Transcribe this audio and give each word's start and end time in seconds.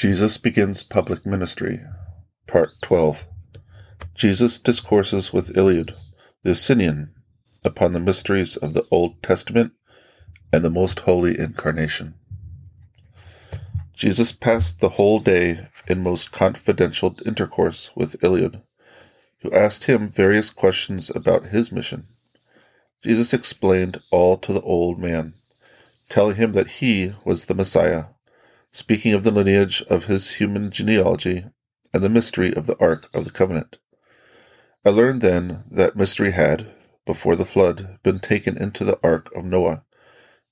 Jesus 0.00 0.38
begins 0.38 0.82
public 0.82 1.26
ministry. 1.26 1.78
Part 2.46 2.70
12. 2.80 3.26
Jesus 4.14 4.58
discourses 4.58 5.30
with 5.30 5.54
Eliud, 5.54 5.94
the 6.42 6.52
Essenian, 6.52 7.10
upon 7.66 7.92
the 7.92 8.00
mysteries 8.00 8.56
of 8.56 8.72
the 8.72 8.86
Old 8.90 9.22
Testament 9.22 9.74
and 10.50 10.64
the 10.64 10.70
Most 10.70 11.00
Holy 11.00 11.38
Incarnation. 11.38 12.14
Jesus 13.92 14.32
passed 14.32 14.80
the 14.80 14.88
whole 14.96 15.20
day 15.20 15.68
in 15.86 16.02
most 16.02 16.32
confidential 16.32 17.14
intercourse 17.26 17.90
with 17.94 18.18
Eliud, 18.22 18.62
who 19.42 19.52
asked 19.52 19.84
him 19.84 20.08
various 20.08 20.48
questions 20.48 21.14
about 21.14 21.48
his 21.48 21.70
mission. 21.70 22.04
Jesus 23.02 23.34
explained 23.34 24.00
all 24.10 24.38
to 24.38 24.54
the 24.54 24.62
old 24.62 24.98
man, 24.98 25.34
telling 26.08 26.36
him 26.36 26.52
that 26.52 26.68
he 26.68 27.12
was 27.26 27.44
the 27.44 27.54
Messiah 27.54 28.04
speaking 28.72 29.12
of 29.12 29.24
the 29.24 29.30
lineage 29.30 29.82
of 29.90 30.04
his 30.04 30.32
human 30.34 30.70
genealogy 30.70 31.44
and 31.92 32.02
the 32.02 32.08
mystery 32.08 32.54
of 32.54 32.66
the 32.66 32.78
Ark 32.78 33.08
of 33.12 33.24
the 33.24 33.30
Covenant. 33.30 33.78
I 34.84 34.90
learned 34.90 35.20
then 35.20 35.64
that 35.72 35.96
mystery 35.96 36.30
had, 36.30 36.72
before 37.04 37.36
the 37.36 37.44
flood, 37.44 37.98
been 38.02 38.20
taken 38.20 38.56
into 38.56 38.84
the 38.84 38.98
Ark 39.02 39.30
of 39.34 39.44
Noah, 39.44 39.84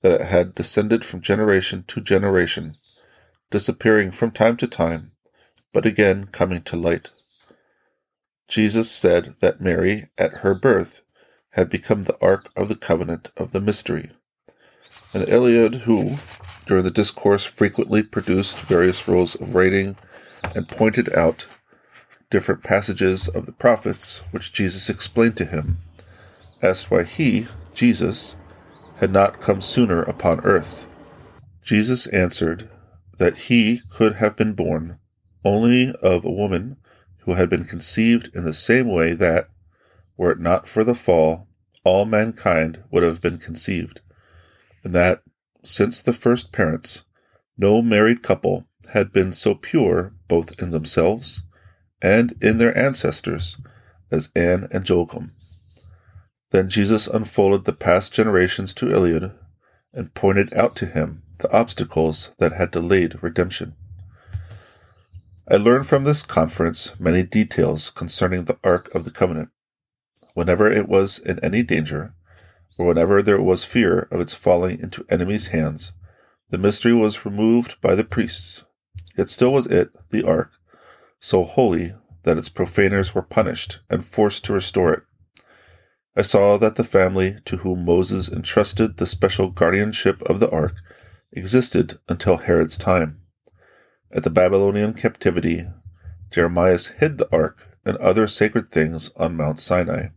that 0.01 0.21
it 0.21 0.27
had 0.27 0.53
descended 0.53 1.05
from 1.05 1.21
generation 1.21 1.83
to 1.87 2.01
generation, 2.01 2.75
disappearing 3.49 4.11
from 4.11 4.31
time 4.31 4.57
to 4.57 4.67
time, 4.67 5.13
but 5.73 5.85
again 5.85 6.25
coming 6.25 6.61
to 6.63 6.75
light. 6.75 7.09
Jesus 8.47 8.91
said 8.91 9.35
that 9.39 9.61
Mary, 9.61 10.09
at 10.17 10.39
her 10.39 10.53
birth, 10.53 11.01
had 11.51 11.69
become 11.69 12.03
the 12.03 12.17
Ark 12.21 12.51
of 12.55 12.67
the 12.67 12.75
Covenant 12.75 13.31
of 13.37 13.51
the 13.51 13.61
mystery. 13.61 14.11
And 15.13 15.25
Eliud, 15.25 15.81
who, 15.81 16.17
during 16.67 16.83
the 16.83 16.91
discourse, 16.91 17.43
frequently 17.43 18.03
produced 18.03 18.59
various 18.59 19.07
rolls 19.07 19.35
of 19.35 19.55
writing 19.55 19.95
and 20.55 20.67
pointed 20.67 21.13
out 21.15 21.47
different 22.29 22.63
passages 22.63 23.27
of 23.27 23.45
the 23.45 23.51
prophets 23.51 24.21
which 24.31 24.53
Jesus 24.53 24.89
explained 24.89 25.35
to 25.37 25.45
him, 25.45 25.77
asked 26.61 26.91
why 26.91 27.03
he, 27.03 27.47
Jesus, 27.73 28.35
had 28.97 29.11
not 29.11 29.41
come 29.41 29.61
sooner 29.61 30.03
upon 30.03 30.41
earth. 30.41 30.85
Jesus 31.63 32.05
answered 32.07 32.69
that 33.17 33.37
he 33.37 33.81
could 33.89 34.15
have 34.15 34.35
been 34.35 34.53
born 34.53 34.99
only 35.43 35.93
of 36.01 36.23
a 36.23 36.31
woman 36.31 36.77
who 37.19 37.33
had 37.33 37.49
been 37.49 37.63
conceived 37.63 38.29
in 38.35 38.43
the 38.43 38.53
same 38.53 38.87
way 38.87 39.13
that, 39.13 39.49
were 40.17 40.31
it 40.31 40.39
not 40.39 40.67
for 40.67 40.83
the 40.83 40.95
fall, 40.95 41.47
all 41.83 42.05
mankind 42.05 42.83
would 42.91 43.03
have 43.03 43.21
been 43.21 43.37
conceived, 43.37 44.01
and 44.83 44.93
that 44.93 45.23
since 45.63 45.99
the 45.99 46.13
first 46.13 46.51
parents, 46.51 47.03
no 47.57 47.81
married 47.81 48.23
couple 48.23 48.67
had 48.93 49.11
been 49.11 49.31
so 49.33 49.55
pure 49.55 50.13
both 50.27 50.59
in 50.61 50.71
themselves 50.71 51.43
and 52.01 52.33
in 52.41 52.57
their 52.57 52.75
ancestors 52.77 53.57
as 54.11 54.29
Anne 54.35 54.67
and 54.71 54.87
Joachim. 54.87 55.33
Then 56.51 56.69
Jesus 56.69 57.07
unfolded 57.07 57.65
the 57.65 57.73
past 57.73 58.13
generations 58.13 58.73
to 58.75 58.87
Eliud 58.87 59.33
and 59.93 60.13
pointed 60.13 60.53
out 60.53 60.75
to 60.77 60.85
him 60.85 61.23
the 61.39 61.51
obstacles 61.51 62.31
that 62.39 62.53
had 62.53 62.71
delayed 62.71 63.21
redemption. 63.21 63.75
I 65.51 65.55
learned 65.55 65.87
from 65.87 66.03
this 66.03 66.21
conference 66.21 66.93
many 66.99 67.23
details 67.23 67.89
concerning 67.89 68.45
the 68.45 68.59
Ark 68.63 68.93
of 68.93 69.03
the 69.03 69.11
Covenant. 69.11 69.49
Whenever 70.33 70.71
it 70.71 70.87
was 70.87 71.17
in 71.17 71.39
any 71.43 71.63
danger, 71.63 72.13
whenever 72.85 73.21
there 73.21 73.41
was 73.41 73.63
fear 73.63 74.07
of 74.11 74.21
its 74.21 74.33
falling 74.33 74.79
into 74.79 75.05
enemies' 75.09 75.47
hands, 75.47 75.93
the 76.49 76.57
mystery 76.57 76.93
was 76.93 77.25
removed 77.25 77.79
by 77.81 77.95
the 77.95 78.03
priests. 78.03 78.63
Yet 79.17 79.29
still 79.29 79.53
was 79.53 79.67
it, 79.67 79.89
the 80.11 80.23
ark, 80.23 80.51
so 81.19 81.43
holy 81.43 81.93
that 82.23 82.37
its 82.37 82.49
profaners 82.49 83.13
were 83.13 83.21
punished 83.21 83.79
and 83.89 84.05
forced 84.05 84.45
to 84.45 84.53
restore 84.53 84.93
it. 84.93 85.03
I 86.15 86.21
saw 86.21 86.57
that 86.57 86.75
the 86.75 86.83
family 86.83 87.37
to 87.45 87.57
whom 87.57 87.85
Moses 87.85 88.29
entrusted 88.29 88.97
the 88.97 89.05
special 89.05 89.51
guardianship 89.51 90.21
of 90.23 90.39
the 90.39 90.49
ark 90.49 90.75
existed 91.31 91.99
until 92.07 92.37
Herod's 92.37 92.77
time. 92.77 93.21
At 94.11 94.23
the 94.23 94.29
Babylonian 94.29 94.93
captivity, 94.93 95.65
Jeremiah 96.31 96.79
hid 96.97 97.17
the 97.17 97.29
ark 97.31 97.77
and 97.85 97.97
other 97.97 98.27
sacred 98.27 98.69
things 98.69 99.11
on 99.15 99.35
Mount 99.35 99.59
Sinai. 99.59 100.07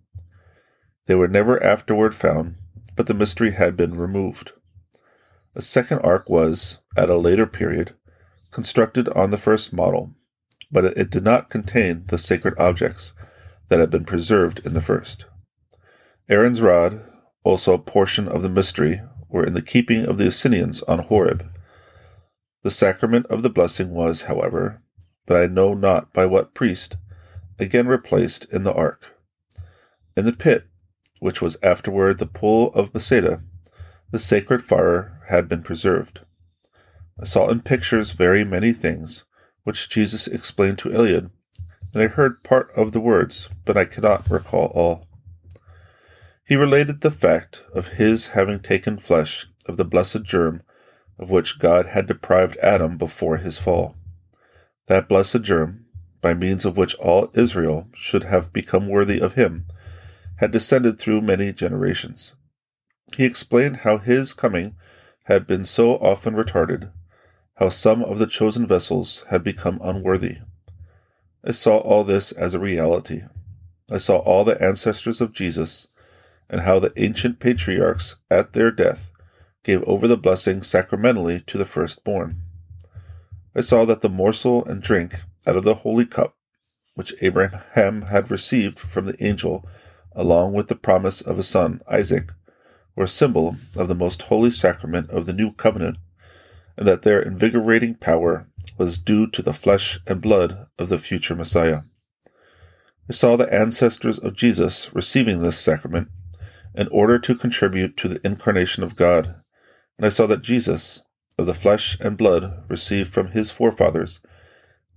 They 1.07 1.15
were 1.15 1.29
never 1.29 1.63
afterward 1.63 2.15
found, 2.15 2.57
but 2.97 3.07
the 3.07 3.15
mystery 3.15 3.53
had 3.53 3.77
been 3.77 3.97
removed. 3.97 4.53
A 5.55 5.63
second 5.63 5.99
ark 6.01 6.29
was, 6.29 6.79
at 6.97 7.11
a 7.11 7.17
later 7.17 7.47
period, 7.47 7.95
constructed 8.51 9.09
on 9.11 9.31
the 9.31 9.39
first 9.39 9.73
model, 9.73 10.15
but 10.71 10.85
it 10.85 11.11
did 11.11 11.25
not 11.25 11.51
contain 11.51 12.05
the 12.07 12.19
sacred 12.19 12.55
objects 12.59 13.13
that 13.69 13.81
had 13.81 13.91
been 13.91 14.05
preserved 14.05 14.65
in 14.65 14.75
the 14.75 14.83
first. 14.83 15.27
Aaron's 16.29 16.63
rod, 16.63 17.03
also 17.45 17.75
a 17.75 17.79
portion 17.79 18.29
of 18.29 18.43
the 18.43 18.49
mystery, 18.49 19.01
were 19.29 19.45
in 19.45 19.55
the 19.55 19.63
keeping 19.63 20.05
of 20.05 20.19
the 20.19 20.27
Essenians 20.27 20.83
on 20.87 21.01
Horeb. 21.01 21.45
The 22.63 22.71
sacrament 22.71 23.27
of 23.27 23.43
the 23.43 23.51
blessing 23.51 23.91
was, 23.91 24.23
however, 24.23 24.83
but 25.27 25.43
I 25.43 25.47
know 25.47 25.75
not 25.75 26.13
by 26.13 26.27
what 26.27 26.55
priest, 26.55 26.97
again 27.59 27.89
replaced 27.89 28.45
in 28.53 28.63
the 28.65 28.73
ark. 28.73 29.17
In 30.17 30.25
the 30.25 30.33
pit, 30.33 30.67
which 31.23 31.41
was 31.41 31.57
afterward 31.63 32.19
the 32.19 32.27
pool 32.27 32.75
of 32.75 32.93
Bethesda, 32.93 33.41
the 34.11 34.19
sacred 34.19 34.61
fire 34.61 35.21
had 35.29 35.49
been 35.49 35.63
preserved. 35.63 36.23
I 37.17 37.27
saw 37.27 37.49
in 37.49 37.61
pictures 37.61 38.11
very 38.11 38.43
many 38.43 38.73
things, 38.73 39.23
which 39.63 39.89
Jesus 39.89 40.27
explained 40.27 40.79
to 40.79 40.89
Eliud, 40.89 41.31
and 41.95 42.03
I 42.03 42.09
heard 42.09 42.43
part 42.43 42.73
of 42.75 42.91
the 42.91 42.99
words, 42.99 43.49
but 43.65 43.77
I 43.77 43.85
cannot 43.85 44.29
recall 44.29 44.73
all. 44.75 45.07
He 46.45 46.57
related 46.57 47.03
the 47.03 47.11
fact 47.13 47.63
of 47.73 47.99
his 48.03 48.29
having 48.35 48.59
taken 48.59 48.99
flesh 48.99 49.47
of 49.67 49.77
the 49.77 49.85
blessed 49.85 50.25
germ 50.25 50.65
of 51.21 51.31
which 51.31 51.61
God 51.61 51.87
had 51.87 52.09
deprived 52.09 52.57
Adam 52.57 52.99
before 52.99 53.37
his 53.37 53.59
fall. 53.59 53.95
That 54.89 55.09
blessed 55.09 55.43
germ, 55.43 55.85
by 56.21 56.35
means 56.35 56.65
of 56.65 56.77
which 56.77 56.97
all 56.97 57.31
Israel 57.35 57.87
should 57.95 58.25
have 58.25 58.53
become 58.53 58.89
worthy 58.89 59.21
of 59.21 59.35
him, 59.35 59.67
had 60.43 60.51
descended 60.51 60.99
through 60.99 61.21
many 61.21 61.53
generations. 61.53 62.35
He 63.17 63.25
explained 63.25 63.77
how 63.77 63.99
his 63.99 64.33
coming 64.33 64.75
had 65.27 65.47
been 65.47 65.65
so 65.65 65.93
often 65.99 66.35
retarded, 66.35 66.91
how 67.59 67.69
some 67.69 68.03
of 68.03 68.19
the 68.19 68.27
chosen 68.27 68.67
vessels 68.67 69.25
had 69.31 69.45
become 69.45 69.79
unworthy. 69.85 70.39
I 71.47 71.53
saw 71.53 71.79
all 71.79 72.03
this 72.03 72.33
as 72.33 72.55
a 72.55 72.59
reality. 72.59 73.23
I 73.89 73.99
saw 73.99 74.17
all 74.17 74.43
the 74.43 74.61
ancestors 74.61 75.21
of 75.21 75.33
Jesus, 75.33 75.87
and 76.51 76.63
how 76.63 76.81
the 76.81 76.93
ancient 76.97 77.39
patriarchs, 77.39 78.17
at 78.29 78.53
their 78.53 78.73
death, 78.73 79.13
gave 79.63 79.85
over 79.85 80.09
the 80.09 80.17
blessing 80.17 80.65
sacramentally 80.65 81.39
to 81.47 81.57
the 81.57 81.65
firstborn. 81.65 82.43
I 83.55 83.61
saw 83.61 83.85
that 83.85 84.01
the 84.01 84.09
morsel 84.09 84.65
and 84.65 84.83
drink 84.83 85.21
out 85.47 85.55
of 85.55 85.63
the 85.63 85.77
holy 85.77 86.05
cup, 86.05 86.35
which 86.97 87.15
Abraham 87.21 88.03
had 88.03 88.29
received 88.29 88.81
from 88.81 89.07
the 89.07 89.25
angel, 89.25 89.69
along 90.15 90.53
with 90.53 90.69
the 90.69 90.77
promise 90.77 91.21
of 91.21 91.39
a 91.39 91.43
son, 91.43 91.81
Isaac, 91.91 92.31
were 92.95 93.05
a 93.05 93.09
symbol 93.09 93.57
of 93.77 93.89
the 93.89 93.95
most 93.95 94.23
holy 94.23 94.51
sacrament 94.51 95.11
of 95.11 95.27
the 95.27 95.33
new 95.33 95.53
covenant, 95.53 95.99
and 96.77 96.87
that 96.87 97.03
their 97.03 97.21
invigorating 97.21 97.95
power 97.95 98.47
was 98.79 98.99
due 98.99 99.27
to 99.29 99.43
the 99.43 99.53
flesh 99.53 99.99
and 100.07 100.21
blood 100.21 100.67
of 100.79 100.89
the 100.89 100.99
future 100.99 101.35
Messiah. 101.35 101.81
I 103.09 103.13
saw 103.13 103.37
the 103.37 103.53
ancestors 103.53 104.19
of 104.19 104.37
Jesus 104.37 104.95
receiving 104.95 105.43
this 105.43 105.59
sacrament 105.59 106.09
in 106.75 106.89
order 106.89 107.19
to 107.19 107.35
contribute 107.35 107.97
to 107.99 108.09
the 108.09 108.21
incarnation 108.27 108.83
of 108.83 108.97
God, 108.97 109.35
and 109.97 110.07
I 110.07 110.09
saw 110.09 110.27
that 110.27 110.43
Jesus, 110.43 111.01
of 111.39 111.47
the 111.47 111.55
flesh 111.55 111.99
and 112.01 112.17
blood 112.17 112.65
received 112.69 113.13
from 113.13 113.29
his 113.29 113.51
forefathers, 113.51 114.21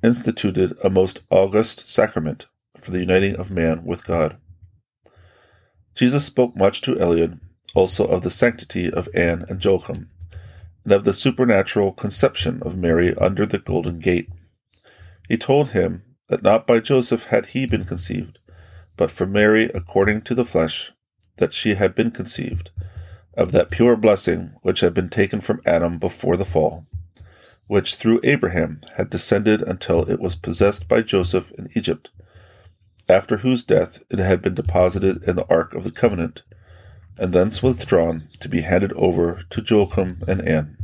instituted 0.04 0.74
a 0.84 0.90
most 0.90 1.22
august 1.30 1.88
sacrament 1.88 2.46
for 2.80 2.92
the 2.92 3.00
uniting 3.00 3.36
of 3.36 3.52
man 3.52 3.84
with 3.84 4.06
God. 4.06 4.38
Jesus 5.96 6.26
spoke 6.26 6.56
much 6.56 6.82
to 6.82 6.96
Eliud 6.96 7.40
also 7.74 8.06
of 8.06 8.24
the 8.24 8.32
sanctity 8.32 8.92
of 8.92 9.10
Anne 9.14 9.46
and 9.50 9.64
Joachim, 9.64 10.10
and 10.84 10.94
of 10.94 11.04
the 11.04 11.14
supernatural 11.14 11.92
conception 11.92 12.62
of 12.64 12.78
Mary 12.78 13.14
under 13.16 13.46
the 13.46 13.60
golden 13.60 14.00
gate. 14.00 14.30
He 15.28 15.38
told 15.38 15.70
him 15.70 16.04
that 16.30 16.44
not 16.44 16.66
by 16.66 16.80
Joseph 16.80 17.26
had 17.26 17.48
he 17.48 17.66
been 17.66 17.86
conceived, 17.86 18.40
but 18.98 19.12
for 19.12 19.26
Mary 19.26 19.66
according 19.76 20.22
to 20.22 20.36
the 20.36 20.46
flesh, 20.46 20.92
that 21.38 21.54
she 21.54 21.76
had 21.76 21.94
been 21.94 22.12
conceived, 22.12 22.72
of 23.36 23.52
that 23.52 23.70
pure 23.70 23.98
blessing 23.98 24.54
which 24.62 24.80
had 24.80 24.94
been 24.94 25.10
taken 25.10 25.42
from 25.42 25.62
Adam 25.66 25.98
before 25.98 26.38
the 26.38 26.46
fall, 26.46 26.86
which 27.68 27.96
through 27.96 28.22
Abraham 28.24 28.80
had 28.96 29.10
descended 29.10 29.62
until 29.62 30.10
it 30.10 30.22
was 30.22 30.36
possessed 30.36 30.88
by 30.88 31.02
Joseph 31.02 31.52
in 31.52 31.70
Egypt 31.76 32.10
after 33.10 33.38
whose 33.38 33.64
death 33.64 34.04
it 34.10 34.20
had 34.20 34.42
been 34.42 34.56
deposited 34.56 35.24
in 35.24 35.36
the 35.36 35.48
Ark 35.48 35.74
of 35.74 35.84
the 35.84 35.92
Covenant, 35.92 36.44
and 37.18 37.32
thence 37.32 37.62
withdrawn 37.62 38.28
to 38.40 38.50
be 38.50 38.62
handed 38.62 38.92
over 38.94 39.42
to 39.50 39.62
Joachim 39.62 40.22
and 40.28 40.42
Anne. 40.48 40.78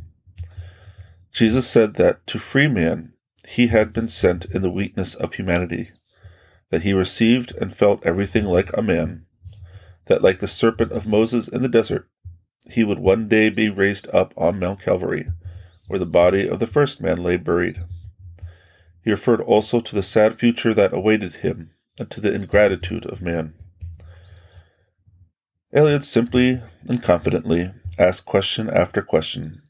Jesus 1.33 1.67
said 1.67 1.95
that 1.95 2.25
to 2.27 2.39
free 2.39 2.67
man 2.67 3.13
he 3.47 3.67
had 3.67 3.91
been 3.91 4.07
sent 4.07 4.45
in 4.45 4.61
the 4.61 4.71
weakness 4.71 5.15
of 5.15 5.33
humanity, 5.33 5.89
that 6.69 6.83
he 6.83 6.93
received 6.93 7.55
and 7.57 7.75
felt 7.75 8.05
everything 8.05 8.45
like 8.45 8.75
a 8.77 8.81
man, 8.81 9.25
that 10.05 10.21
like 10.21 10.39
the 10.39 10.47
serpent 10.47 10.91
of 10.91 11.07
Moses 11.07 11.47
in 11.47 11.61
the 11.61 11.69
desert, 11.69 12.07
he 12.69 12.83
would 12.83 12.99
one 12.99 13.27
day 13.27 13.49
be 13.49 13.69
raised 13.69 14.07
up 14.13 14.33
on 14.37 14.59
Mount 14.59 14.81
Calvary, 14.81 15.25
where 15.87 15.99
the 15.99 16.05
body 16.05 16.47
of 16.47 16.59
the 16.59 16.67
first 16.67 17.01
man 17.01 17.17
lay 17.17 17.37
buried. 17.37 17.77
He 19.03 19.09
referred 19.09 19.41
also 19.41 19.79
to 19.79 19.95
the 19.95 20.03
sad 20.03 20.37
future 20.37 20.73
that 20.75 20.93
awaited 20.93 21.35
him 21.35 21.71
and 21.97 22.09
to 22.09 22.21
the 22.21 22.33
ingratitude 22.33 23.05
of 23.05 23.21
man. 23.21 23.53
Eliud 25.73 26.03
simply 26.03 26.61
and 26.87 27.01
confidently 27.01 27.71
asked 27.97 28.25
question 28.25 28.69
after 28.69 29.01
question, 29.01 29.61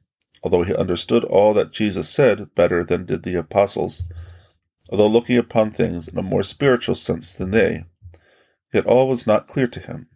although 0.44 0.64
he 0.64 0.76
understood 0.76 1.24
all 1.24 1.54
that 1.54 1.72
Jesus 1.72 2.10
said 2.10 2.54
better 2.56 2.84
than 2.84 3.06
did 3.06 3.24
the 3.24 3.36
apostles, 3.36 4.04
although 4.92 5.08
looking 5.08 5.38
upon 5.38 5.72
things 5.72 6.08
in 6.08 6.18
a 6.18 6.24
more 6.24 6.44
spiritual 6.44 6.96
sense 6.96 7.34
than 7.34 7.52
they, 7.52 7.86
yet 8.74 8.86
all 8.86 9.08
was 9.08 9.28
not 9.28 9.48
clear 9.48 9.68
to 9.68 9.80
him. 9.80 10.08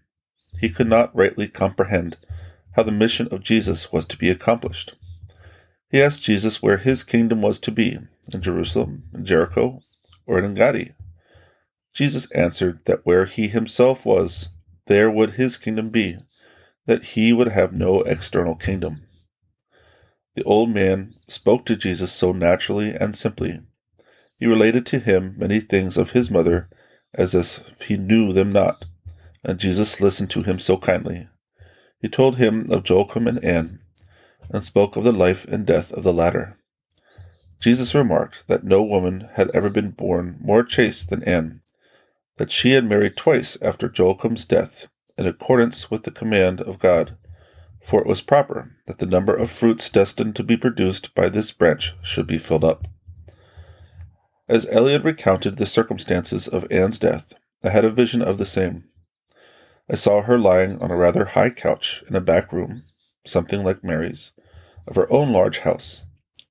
He 0.59 0.69
could 0.69 0.87
not 0.87 1.15
rightly 1.15 1.47
comprehend 1.47 2.17
how 2.75 2.83
the 2.83 2.91
mission 2.91 3.27
of 3.29 3.43
Jesus 3.43 3.91
was 3.91 4.05
to 4.07 4.17
be 4.17 4.29
accomplished. 4.29 4.95
He 5.89 6.01
asked 6.01 6.23
Jesus 6.23 6.61
where 6.61 6.77
his 6.77 7.03
kingdom 7.03 7.41
was 7.41 7.59
to 7.59 7.71
be, 7.71 7.99
in 8.33 8.41
Jerusalem, 8.41 9.03
in 9.13 9.25
Jericho, 9.25 9.81
or 10.25 10.39
in 10.39 10.45
Engedi. 10.45 10.93
Jesus 11.95 12.29
answered 12.31 12.81
that 12.85 13.05
where 13.05 13.23
he 13.23 13.47
himself 13.47 14.05
was, 14.05 14.49
there 14.87 15.09
would 15.09 15.31
his 15.31 15.55
kingdom 15.55 15.89
be, 15.89 16.17
that 16.85 17.05
he 17.05 17.31
would 17.31 17.47
have 17.47 17.71
no 17.71 18.01
external 18.01 18.55
kingdom. 18.55 19.07
The 20.35 20.43
old 20.43 20.71
man 20.71 21.13
spoke 21.29 21.65
to 21.67 21.77
Jesus 21.77 22.11
so 22.11 22.33
naturally 22.33 22.93
and 22.93 23.15
simply. 23.15 23.61
He 24.37 24.45
related 24.45 24.85
to 24.87 24.99
him 24.99 25.35
many 25.37 25.61
things 25.61 25.95
of 25.97 26.11
his 26.11 26.29
mother 26.29 26.69
as 27.13 27.33
if 27.33 27.81
he 27.83 27.95
knew 27.95 28.33
them 28.33 28.51
not, 28.51 28.83
and 29.45 29.57
Jesus 29.57 30.01
listened 30.01 30.29
to 30.31 30.43
him 30.43 30.59
so 30.59 30.77
kindly. 30.77 31.29
He 32.01 32.09
told 32.09 32.35
him 32.35 32.69
of 32.71 32.87
Joachim 32.87 33.25
and 33.25 33.41
Anne, 33.41 33.79
and 34.49 34.65
spoke 34.65 34.97
of 34.97 35.05
the 35.05 35.13
life 35.13 35.45
and 35.45 35.65
death 35.65 35.93
of 35.93 36.03
the 36.03 36.13
latter. 36.13 36.59
Jesus 37.61 37.95
remarked 37.95 38.43
that 38.47 38.65
no 38.65 38.83
woman 38.83 39.29
had 39.35 39.49
ever 39.53 39.69
been 39.69 39.91
born 39.91 40.37
more 40.41 40.61
chaste 40.61 41.09
than 41.09 41.23
Anne, 41.23 41.61
that 42.37 42.51
she 42.51 42.71
had 42.71 42.85
married 42.85 43.15
twice 43.15 43.57
after 43.61 43.89
Joachim's 43.89 44.45
death, 44.45 44.87
in 45.17 45.25
accordance 45.25 45.89
with 45.89 46.03
the 46.03 46.11
command 46.11 46.61
of 46.61 46.79
God, 46.79 47.17
for 47.85 48.01
it 48.01 48.07
was 48.07 48.21
proper 48.21 48.75
that 48.87 48.97
the 48.97 49.05
number 49.05 49.35
of 49.35 49.51
fruits 49.51 49.89
destined 49.89 50.35
to 50.35 50.43
be 50.43 50.57
produced 50.57 51.13
by 51.15 51.29
this 51.29 51.51
branch 51.51 51.93
should 52.01 52.27
be 52.27 52.37
filled 52.37 52.63
up. 52.63 52.87
As 54.49 54.65
Eliud 54.65 55.03
recounted 55.03 55.57
the 55.57 55.65
circumstances 55.65 56.47
of 56.47 56.67
Anne's 56.71 56.99
death, 56.99 57.33
I 57.63 57.69
had 57.69 57.85
a 57.85 57.89
vision 57.89 58.21
of 58.21 58.37
the 58.37 58.45
same. 58.45 58.85
I 59.89 59.95
saw 59.95 60.23
her 60.23 60.37
lying 60.37 60.81
on 60.81 60.91
a 60.91 60.95
rather 60.95 61.25
high 61.25 61.51
couch 61.51 62.03
in 62.09 62.15
a 62.15 62.21
back 62.21 62.51
room, 62.51 62.83
something 63.25 63.63
like 63.63 63.83
Mary's, 63.83 64.31
of 64.87 64.95
her 64.95 65.11
own 65.11 65.31
large 65.31 65.59
house. 65.59 66.03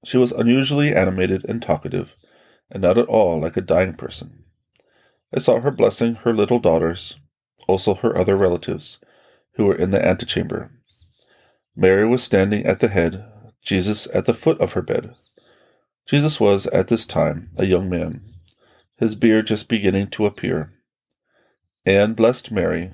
She 0.05 0.17
was 0.17 0.33
unusually 0.33 0.95
animated 0.95 1.45
and 1.49 1.63
talkative, 1.63 2.15
and 2.71 2.83
not 2.83 2.99
at 2.99 3.07
all 3.07 3.41
like 3.41 3.57
a 3.57 3.61
dying 3.61 3.95
person. 3.95 4.44
I 5.37 5.41
saw 5.41 5.61
her 5.61 5.73
blessing 5.73 6.15
her 6.17 6.33
little 6.33 6.61
daughters, 6.61 7.19
also 7.67 7.95
her 7.95 8.17
other 8.17 8.37
relatives, 8.37 9.01
who 9.55 9.65
were 9.65 9.75
in 9.75 9.91
the 9.91 10.05
antechamber. 10.05 10.71
Mary 11.75 12.07
was 12.07 12.23
standing 12.23 12.65
at 12.65 12.79
the 12.79 12.87
head, 12.87 13.25
Jesus 13.61 14.07
at 14.15 14.27
the 14.27 14.35
foot 14.35 14.61
of 14.61 14.75
her 14.75 14.83
bed. 14.83 15.13
Jesus 16.07 16.39
was, 16.39 16.69
at 16.69 16.87
this 16.87 17.05
time, 17.05 17.51
a 17.57 17.67
young 17.67 17.91
man, 17.91 18.23
his 18.97 19.17
beard 19.17 19.49
just 19.49 19.69
beginning 19.69 20.07
to 20.11 20.27
appear. 20.27 20.73
Anne 21.85 22.15
blessed 22.15 22.53
Mary, 22.53 22.93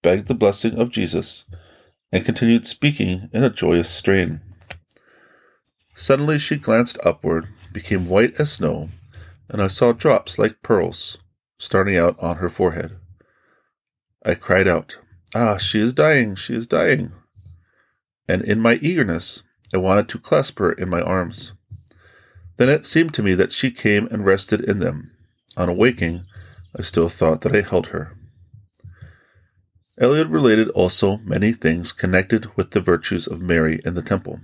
begged 0.00 0.28
the 0.28 0.34
blessing 0.34 0.78
of 0.78 0.92
Jesus, 0.92 1.44
and 2.12 2.24
continued 2.24 2.66
speaking 2.66 3.28
in 3.32 3.42
a 3.42 3.50
joyous 3.50 3.90
strain. 3.90 4.40
Suddenly 5.96 6.38
she 6.38 6.54
glanced 6.54 6.98
upward, 7.04 7.48
became 7.72 8.08
white 8.08 8.34
as 8.38 8.52
snow, 8.52 8.90
and 9.48 9.60
I 9.60 9.66
saw 9.66 9.90
drops 9.90 10.38
like 10.38 10.62
pearls 10.62 11.18
starting 11.60 11.94
out 11.94 12.18
on 12.20 12.38
her 12.38 12.48
forehead. 12.48 12.96
I 14.24 14.34
cried 14.34 14.66
out, 14.66 14.98
Ah, 15.34 15.58
she 15.58 15.78
is 15.78 15.92
dying, 15.92 16.34
she 16.34 16.54
is 16.54 16.66
dying. 16.66 17.12
And 18.26 18.42
in 18.42 18.60
my 18.60 18.76
eagerness, 18.76 19.42
I 19.72 19.76
wanted 19.76 20.08
to 20.08 20.18
clasp 20.18 20.58
her 20.58 20.72
in 20.72 20.88
my 20.88 21.02
arms. 21.02 21.52
Then 22.56 22.70
it 22.70 22.86
seemed 22.86 23.12
to 23.14 23.22
me 23.22 23.34
that 23.34 23.52
she 23.52 23.70
came 23.70 24.06
and 24.06 24.24
rested 24.24 24.64
in 24.64 24.78
them. 24.78 25.10
On 25.58 25.68
awaking, 25.68 26.24
I 26.76 26.80
still 26.80 27.10
thought 27.10 27.42
that 27.42 27.54
I 27.54 27.60
held 27.60 27.88
her. 27.88 28.16
Eliud 30.00 30.32
related 30.32 30.70
also 30.70 31.18
many 31.18 31.52
things 31.52 31.92
connected 31.92 32.56
with 32.56 32.70
the 32.70 32.80
virtues 32.80 33.26
of 33.26 33.42
Mary 33.42 33.82
in 33.84 33.92
the 33.92 34.02
temple. 34.02 34.40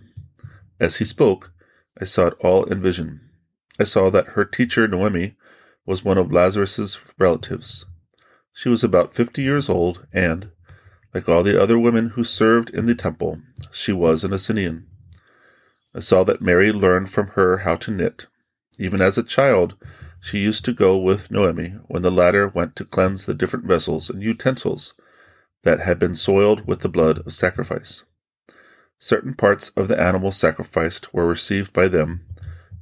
As 0.79 0.97
he 0.97 1.05
spoke, 1.07 1.51
I 1.99 2.05
saw 2.05 2.27
it 2.27 2.35
all 2.41 2.65
in 2.65 2.83
vision. 2.83 3.23
I 3.81 3.85
saw 3.85 4.11
that 4.11 4.29
her 4.29 4.45
teacher 4.45 4.87
Noemi 4.87 5.35
was 5.87 6.05
one 6.05 6.19
of 6.19 6.33
Lazarus's 6.33 6.99
relatives. 7.17 7.87
She 8.53 8.69
was 8.69 8.85
about 8.85 9.15
fifty 9.15 9.43
years 9.43 9.69
old, 9.69 10.07
and, 10.13 10.51
like 11.15 11.29
all 11.29 11.43
the 11.43 11.61
other 11.61 11.79
women 11.79 12.11
who 12.11 12.25
served 12.25 12.71
in 12.71 12.87
the 12.87 12.95
temple, 12.95 13.41
she 13.71 13.93
was 13.93 14.25
an 14.25 14.33
Essenian. 14.33 14.85
I 15.95 16.01
saw 16.01 16.25
that 16.25 16.43
Mary 16.43 16.73
learned 16.73 17.11
from 17.11 17.29
her 17.29 17.59
how 17.59 17.77
to 17.77 17.91
knit. 17.91 18.27
Even 18.79 19.01
as 19.01 19.17
a 19.17 19.23
child, 19.23 19.77
she 20.21 20.39
used 20.39 20.65
to 20.65 20.73
go 20.73 20.99
with 20.99 21.31
Noemi 21.31 21.75
when 21.87 22.03
the 22.03 22.11
latter 22.11 22.49
went 22.49 22.77
to 22.77 22.85
cleanse 22.85 23.25
the 23.25 23.33
different 23.33 23.65
vessels 23.65 24.11
and 24.11 24.23
utensils 24.23 24.93
that 25.63 25.81
had 25.81 25.99
been 25.99 26.15
soiled 26.15 26.67
with 26.67 26.81
the 26.81 26.89
blood 26.89 27.19
of 27.25 27.33
sacrifice. 27.33 28.05
Certain 28.99 29.35
parts 29.35 29.71
of 29.71 29.89
the 29.89 29.99
animal 30.01 30.33
sacrificed 30.33 31.15
were 31.15 31.27
received 31.27 31.73
by 31.73 31.89
them, 31.89 32.26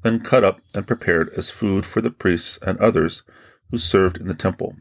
then 0.04 0.20
cut 0.20 0.44
up 0.44 0.60
and 0.74 0.86
prepared 0.86 1.30
as 1.30 1.50
food 1.50 1.86
for 1.86 2.02
the 2.02 2.10
priests 2.10 2.58
and 2.62 2.78
others 2.78 3.22
who 3.70 3.78
served 3.78 4.18
in 4.18 4.28
the 4.28 4.34
temple, 4.34 4.76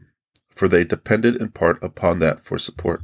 for 0.50 0.68
they 0.68 0.84
depended 0.84 1.34
in 1.34 1.48
part 1.48 1.82
upon 1.82 2.18
that 2.18 2.44
for 2.44 2.58
support. 2.58 3.00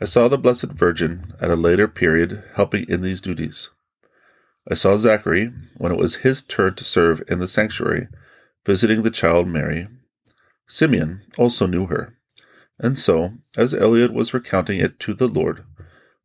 I 0.00 0.04
saw 0.04 0.26
the 0.26 0.36
Blessed 0.36 0.72
Virgin 0.72 1.32
at 1.40 1.50
a 1.50 1.56
later 1.56 1.86
period 1.86 2.42
helping 2.56 2.84
in 2.88 3.00
these 3.00 3.20
duties. 3.20 3.70
I 4.70 4.74
saw 4.74 4.96
Zachary, 4.96 5.52
when 5.76 5.92
it 5.92 5.98
was 5.98 6.16
his 6.16 6.42
turn 6.42 6.74
to 6.74 6.84
serve 6.84 7.22
in 7.28 7.38
the 7.38 7.48
sanctuary, 7.48 8.08
visiting 8.66 9.02
the 9.02 9.10
child 9.10 9.46
Mary. 9.46 9.86
Simeon 10.66 11.22
also 11.38 11.66
knew 11.66 11.86
her. 11.86 12.14
And 12.78 12.98
so, 12.98 13.34
as 13.56 13.72
Eliud 13.72 14.12
was 14.12 14.34
recounting 14.34 14.80
it 14.80 14.98
to 15.00 15.14
the 15.14 15.28
Lord, 15.28 15.64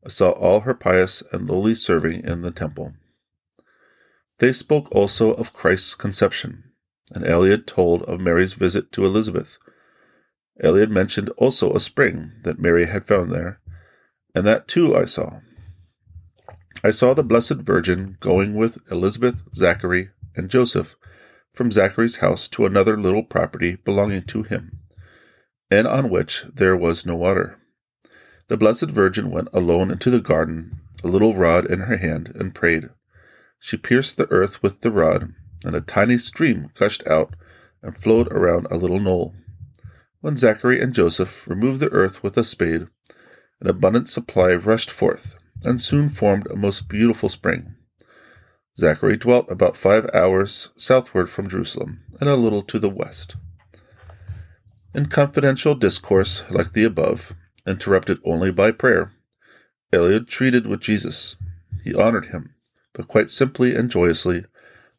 I 0.06 0.10
saw 0.10 0.32
all 0.32 0.62
her 0.62 0.74
pious 0.74 1.22
and 1.32 1.48
lowly 1.48 1.76
serving 1.76 2.26
in 2.26 2.42
the 2.42 2.52
temple. 2.52 2.94
They 4.40 4.54
spoke 4.54 4.92
also 4.92 5.34
of 5.34 5.54
Christ's 5.54 5.96
conception, 5.96 6.64
and 7.14 7.24
Eliud 7.24 7.66
told 7.66 8.04
of 8.04 8.20
Mary's 8.20 8.54
visit 8.54 8.92
to 8.94 9.06
Elizabeth. 9.06 9.58
Eliud 10.64 10.90
mentioned 10.90 11.30
also 11.38 11.74
a 11.74 11.80
spring 11.80 12.34
that 12.44 12.60
Mary 12.60 12.86
had 12.86 13.06
found 13.06 13.32
there, 13.32 13.60
and 14.36 14.46
that 14.46 14.68
too 14.68 14.96
I 14.96 15.06
saw. 15.06 15.40
I 16.84 16.92
saw 16.92 17.14
the 17.14 17.24
Blessed 17.24 17.62
Virgin 17.62 18.18
going 18.20 18.56
with 18.56 18.80
Elizabeth, 18.92 19.42
Zachary, 19.56 20.10
and 20.36 20.50
Joseph 20.50 20.96
from 21.54 21.72
Zachary's 21.72 22.18
house 22.18 22.48
to 22.50 22.66
another 22.66 22.98
little 22.98 23.24
property 23.24 23.76
belonging 23.76 24.24
to 24.24 24.44
him, 24.44 24.80
and 25.70 25.88
on 25.88 26.10
which 26.10 26.44
there 26.54 26.76
was 26.76 27.06
no 27.06 27.16
water. 27.16 27.60
The 28.48 28.58
Blessed 28.58 28.90
Virgin 28.90 29.30
went 29.30 29.50
alone 29.54 29.92
into 29.92 30.10
the 30.10 30.20
garden, 30.20 30.82
a 31.04 31.08
little 31.08 31.36
rod 31.36 31.66
in 31.66 31.82
her 31.82 31.98
hand, 31.98 32.34
and 32.36 32.54
prayed. 32.54 32.90
She 33.66 33.78
pierced 33.78 34.18
the 34.18 34.30
earth 34.30 34.62
with 34.62 34.82
the 34.82 34.92
rod, 34.92 35.34
and 35.64 35.74
a 35.74 35.80
tiny 35.80 36.18
stream 36.18 36.70
gushed 36.74 37.08
out 37.08 37.34
and 37.82 37.98
flowed 37.98 38.28
around 38.28 38.68
a 38.70 38.76
little 38.76 39.00
knoll. 39.00 39.36
When 40.20 40.36
Zachary 40.36 40.82
and 40.82 40.94
Joseph 40.94 41.48
removed 41.48 41.80
the 41.80 41.90
earth 41.94 42.22
with 42.22 42.38
a 42.38 42.44
spade, 42.44 42.88
an 43.62 43.68
abundant 43.68 44.10
supply 44.10 44.54
rushed 44.54 44.92
forth, 44.92 45.38
and 45.64 45.80
soon 45.80 46.10
formed 46.10 46.46
a 46.48 46.58
most 46.58 46.90
beautiful 46.90 47.30
spring. 47.30 47.76
Zachary 48.78 49.16
dwelt 49.16 49.50
about 49.50 49.78
five 49.78 50.10
hours 50.14 50.68
southward 50.76 51.30
from 51.30 51.48
Jerusalem, 51.48 52.04
and 52.20 52.28
a 52.28 52.36
little 52.36 52.64
to 52.64 52.78
the 52.78 52.90
west. 52.90 53.38
In 54.94 55.06
confidential 55.06 55.74
discourse 55.74 56.44
like 56.50 56.74
the 56.74 56.84
above, 56.84 57.34
interrupted 57.66 58.20
only 58.26 58.52
by 58.52 58.72
prayer. 58.72 59.14
Eliud 59.94 60.28
treated 60.28 60.68
with 60.68 60.82
Jesus. 60.82 61.38
He 61.86 61.96
honored 61.96 62.26
him, 62.26 62.53
but 62.94 63.08
quite 63.08 63.30
simply 63.30 63.76
and 63.76 63.92
joyously, 63.92 64.46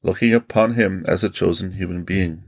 looking 0.03 0.35
upon 0.35 0.75
him 0.75 1.05
as 1.09 1.25
a 1.25 1.31
chosen 1.31 1.73
human 1.73 2.05
being. 2.05 2.43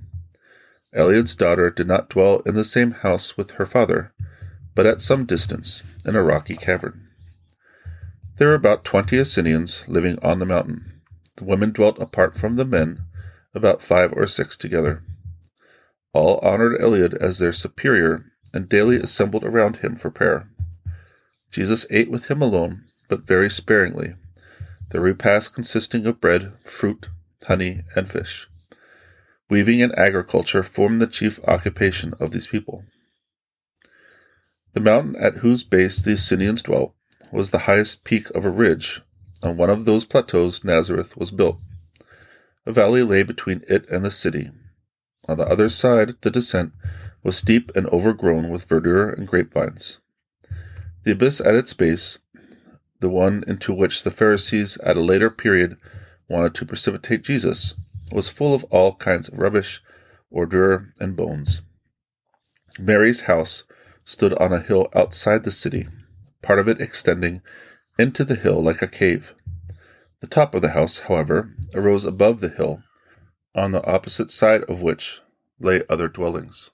Eliud's 0.95 1.35
daughter 1.35 1.71
did 1.71 1.87
not 1.87 2.09
dwell 2.09 2.41
in 2.41 2.55
the 2.55 2.65
same 2.65 2.91
house 2.91 3.37
with 3.37 3.53
her 3.53 3.67
father, 3.67 4.13
but 4.75 4.87
at 4.87 5.01
some 5.01 5.25
distance, 5.25 5.83
in 6.05 6.15
a 6.15 6.23
rocky 6.23 6.57
cavern. 6.57 7.09
There 8.39 8.49
were 8.49 8.55
about 8.55 8.85
twenty 8.85 9.17
Essenians 9.17 9.89
living 9.89 10.19
on 10.23 10.39
the 10.39 10.47
mountain. 10.47 11.01
The 11.37 11.45
women 11.45 11.71
dwelt 11.71 11.99
apart 11.99 12.37
from 12.37 12.57
the 12.57 12.65
men, 12.65 13.03
about 13.55 13.83
five 13.83 14.13
or 14.13 14.27
six 14.27 14.57
together. 14.57 15.03
All 16.13 16.39
honored 16.39 16.81
Eliud 16.81 17.15
as 17.15 17.39
their 17.39 17.53
superior 17.53 18.27
and 18.53 18.69
daily 18.69 18.97
assembled 18.97 19.45
around 19.45 19.79
him 19.79 19.97
for 19.97 20.11
prayer. 20.11 20.49
Jesus 21.51 21.87
ate 21.91 22.11
with 22.11 22.27
him 22.27 22.43
alone, 22.43 22.85
but 23.09 23.27
very 23.27 23.51
sparingly, 23.51 24.15
the 24.91 25.01
repast 25.01 25.55
consisting 25.55 26.07
of 26.07 26.21
bread, 26.21 26.53
fruit, 26.65 27.09
honey, 27.45 27.83
and 27.95 28.09
fish. 28.09 28.47
Weaving 29.49 29.83
and 29.83 29.97
agriculture 29.99 30.63
formed 30.63 31.01
the 31.01 31.07
chief 31.07 31.41
occupation 31.45 32.15
of 32.19 32.33
these 32.33 32.47
people. 32.47 32.85
The 34.73 34.81
mountain 34.81 35.17
at 35.17 35.39
whose 35.39 35.63
base 35.63 36.03
the 36.03 36.13
Essenes 36.13 36.63
dwelt 36.63 36.95
was 37.33 37.51
the 37.51 37.61
highest 37.61 38.05
peak 38.05 38.31
of 38.31 38.45
a 38.45 38.51
ridge. 38.51 39.01
On 39.43 39.57
one 39.57 39.71
of 39.71 39.85
those 39.85 40.05
plateaus 40.05 40.65
Nazareth 40.65 41.17
was 41.17 41.31
built. 41.31 41.57
A 42.67 42.73
valley 42.73 43.03
lay 43.03 43.23
between 43.23 43.63
it 43.69 43.89
and 43.89 44.05
the 44.05 44.11
city. 44.11 44.51
On 45.29 45.39
the 45.39 45.47
other 45.47 45.69
side, 45.69 46.15
the 46.21 46.31
descent 46.31 46.73
was 47.23 47.37
steep 47.37 47.71
and 47.75 47.87
overgrown 47.89 48.51
with 48.51 48.69
verdure 48.69 49.09
and 49.09 49.27
grapevines. 49.27 49.99
The 51.05 51.13
abyss 51.13 51.41
at 51.41 51.55
its 51.55 51.73
base, 51.73 52.19
the 53.01 53.09
one 53.09 53.45
into 53.47 53.73
which 53.73 54.03
the 54.03 54.11
Pharisees 54.11 54.77
at 54.79 54.97
a 54.97 55.03
later 55.03 55.31
period 55.31 55.77
wanted 56.29 56.55
to 56.55 56.67
precipitate 56.67 57.23
Jesus, 57.23 57.75
was 58.13 58.29
full 58.29 58.55
of 58.55 58.65
all 58.65 58.95
kinds 58.95 59.29
of 59.29 59.39
rubbish, 59.39 59.83
ordure, 60.31 60.93
and 61.01 61.17
bones. 61.17 61.63
Mary's 62.79 63.23
house 63.23 63.65
stood 64.05 64.35
on 64.35 64.53
a 64.53 64.61
hill 64.61 64.89
outside 64.95 65.45
the 65.45 65.53
city, 65.53 65.87
part 66.43 66.59
of 66.59 66.69
it 66.69 66.81
extending 66.81 67.43
into 67.99 68.25
the 68.25 68.35
hill 68.35 68.63
like 68.63 68.83
a 68.83 68.87
cave. 68.87 69.35
The 70.21 70.27
top 70.27 70.55
of 70.55 70.63
the 70.63 70.71
house, 70.71 71.01
however, 71.01 71.55
arose 71.75 72.05
above 72.05 72.41
the 72.41 72.49
hill, 72.49 72.83
on 73.55 73.73
the 73.73 73.85
opposite 73.87 74.31
side 74.31 74.63
of 74.65 74.83
which 74.83 75.21
lay 75.59 75.83
other 75.89 76.09
dwellings. 76.09 76.71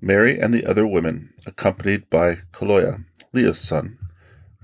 Mary 0.00 0.38
and 0.38 0.54
the 0.54 0.64
other 0.64 0.86
women, 0.86 1.34
accompanied 1.46 2.08
by 2.08 2.36
Chloe, 2.52 3.04
Leah's 3.32 3.60
son, 3.60 3.98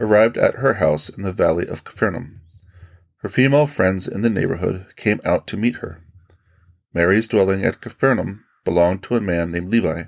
arrived 0.00 0.36
at 0.36 0.56
her 0.56 0.74
house 0.74 1.08
in 1.08 1.22
the 1.22 1.32
valley 1.32 1.66
of 1.66 1.84
Capernaum. 1.84 2.40
Her 3.18 3.28
female 3.28 3.66
friends 3.66 4.06
in 4.06 4.22
the 4.22 4.30
neighborhood 4.30 4.86
came 4.96 5.20
out 5.24 5.46
to 5.48 5.56
meet 5.56 5.76
her. 5.76 6.02
Mary's 6.92 7.28
dwelling 7.28 7.64
at 7.64 7.80
Capernaum 7.80 8.44
belonged 8.64 9.02
to 9.04 9.16
a 9.16 9.20
man 9.20 9.50
named 9.50 9.70
Levi, 9.70 10.04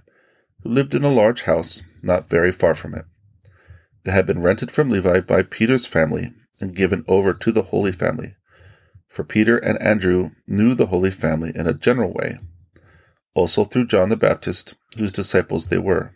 who 0.63 0.69
lived 0.69 0.95
in 0.95 1.05
a 1.05 1.13
large 1.13 1.43
house 1.43 1.83
not 2.03 2.29
very 2.29 2.53
far 2.53 2.75
from 2.75 2.95
it. 2.95 3.05
It 4.05 4.13
had 4.13 4.27
been 4.27 4.43
rented 4.43 4.71
from 4.71 4.91
Levi 4.91 5.21
by 5.21 5.43
Peter's 5.43 5.87
family 5.87 6.33
and 6.61 6.77
given 6.77 7.05
over 7.09 7.35
to 7.35 7.53
the 7.53 7.63
Holy 7.63 7.93
Family, 7.93 8.35
for 9.09 9.25
Peter 9.25 9.59
and 9.59 9.81
Andrew 9.81 10.31
knew 10.47 10.75
the 10.75 10.87
Holy 10.87 11.11
Family 11.11 11.53
in 11.55 11.67
a 11.67 11.75
general 11.75 12.13
way, 12.13 12.39
also 13.35 13.65
through 13.65 13.87
John 13.87 14.09
the 14.09 14.17
Baptist, 14.17 14.75
whose 14.97 15.13
disciples 15.13 15.69
they 15.69 15.79
were. 15.79 16.15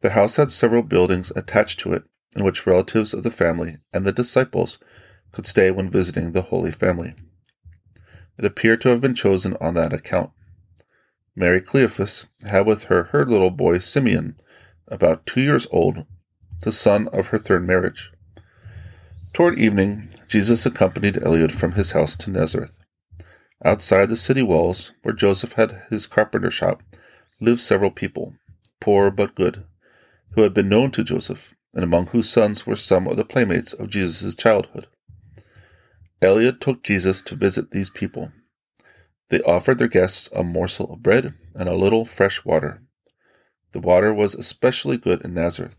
The 0.00 0.10
house 0.10 0.36
had 0.36 0.50
several 0.50 0.82
buildings 0.82 1.32
attached 1.34 1.80
to 1.80 1.92
it, 1.92 2.04
in 2.36 2.44
which 2.44 2.66
relatives 2.66 3.14
of 3.14 3.22
the 3.22 3.30
family 3.30 3.78
and 3.92 4.04
the 4.04 4.12
disciples 4.12 4.78
could 5.32 5.46
stay 5.46 5.70
when 5.70 5.90
visiting 5.90 6.32
the 6.32 6.42
Holy 6.42 6.70
Family. 6.70 7.14
It 8.38 8.44
appeared 8.44 8.82
to 8.82 8.90
have 8.90 9.00
been 9.00 9.14
chosen 9.14 9.56
on 9.60 9.74
that 9.74 9.92
account. 9.92 10.30
Mary 11.34 11.60
Cleophas 11.60 12.26
had 12.48 12.66
with 12.66 12.84
her 12.84 13.04
her 13.04 13.24
little 13.24 13.50
boy 13.50 13.78
Simeon, 13.78 14.36
about 14.88 15.26
two 15.26 15.40
years 15.40 15.66
old, 15.70 16.04
the 16.62 16.72
son 16.72 17.08
of 17.08 17.28
her 17.28 17.38
third 17.38 17.66
marriage. 17.66 18.12
Toward 19.32 19.58
evening, 19.58 20.08
Jesus 20.28 20.64
accompanied 20.64 21.16
Eliud 21.16 21.54
from 21.54 21.72
his 21.72 21.92
house 21.92 22.16
to 22.16 22.30
Nazareth. 22.30 22.78
Outside 23.64 24.08
the 24.08 24.16
city 24.16 24.42
walls, 24.42 24.92
where 25.02 25.14
Joseph 25.14 25.54
had 25.54 25.82
his 25.90 26.06
carpenter 26.06 26.50
shop, 26.50 26.82
lived 27.40 27.60
several 27.60 27.90
people, 27.90 28.34
poor 28.80 29.10
but 29.10 29.34
good, 29.34 29.64
who 30.34 30.42
had 30.42 30.54
been 30.54 30.68
known 30.68 30.90
to 30.92 31.04
Joseph, 31.04 31.54
and 31.76 31.84
among 31.84 32.06
whose 32.06 32.30
sons 32.30 32.66
were 32.66 32.74
some 32.74 33.06
of 33.06 33.18
the 33.18 33.24
playmates 33.24 33.74
of 33.74 33.90
Jesus' 33.90 34.34
childhood. 34.34 34.86
Eliud 36.22 36.58
took 36.58 36.82
Jesus 36.82 37.20
to 37.20 37.36
visit 37.36 37.70
these 37.70 37.90
people. 37.90 38.32
They 39.28 39.42
offered 39.42 39.78
their 39.78 39.86
guests 39.86 40.30
a 40.34 40.42
morsel 40.42 40.90
of 40.90 41.02
bread 41.02 41.34
and 41.54 41.68
a 41.68 41.76
little 41.76 42.06
fresh 42.06 42.46
water. 42.46 42.80
The 43.72 43.80
water 43.80 44.14
was 44.14 44.34
especially 44.34 44.96
good 44.96 45.22
in 45.22 45.34
Nazareth. 45.34 45.76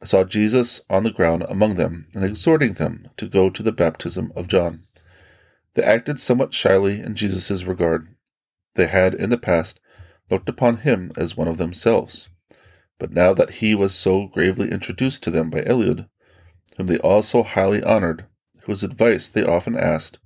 I 0.00 0.06
saw 0.06 0.22
Jesus 0.22 0.80
on 0.88 1.02
the 1.02 1.10
ground 1.10 1.44
among 1.48 1.74
them 1.74 2.06
and 2.14 2.22
exhorting 2.22 2.74
them 2.74 3.08
to 3.16 3.26
go 3.26 3.50
to 3.50 3.62
the 3.64 3.72
baptism 3.72 4.32
of 4.36 4.46
John. 4.46 4.84
They 5.74 5.82
acted 5.82 6.20
somewhat 6.20 6.54
shyly 6.54 7.00
in 7.00 7.16
Jesus' 7.16 7.64
regard. 7.64 8.14
They 8.76 8.86
had, 8.86 9.14
in 9.14 9.30
the 9.30 9.38
past, 9.38 9.80
looked 10.30 10.48
upon 10.48 10.78
him 10.78 11.10
as 11.16 11.36
one 11.36 11.48
of 11.48 11.58
themselves. 11.58 12.28
But 12.98 13.12
now 13.12 13.34
that 13.34 13.50
he 13.62 13.74
was 13.74 13.94
so 13.94 14.26
gravely 14.26 14.70
introduced 14.70 15.22
to 15.24 15.30
them 15.30 15.50
by 15.50 15.62
Eliud, 15.62 16.08
whom 16.76 16.86
they 16.86 16.98
all 16.98 17.22
so 17.22 17.42
highly 17.42 17.82
honored, 17.82 18.26
whose 18.62 18.82
advice 18.82 19.28
they 19.28 19.44
often 19.44 19.76
asked, 19.76 20.18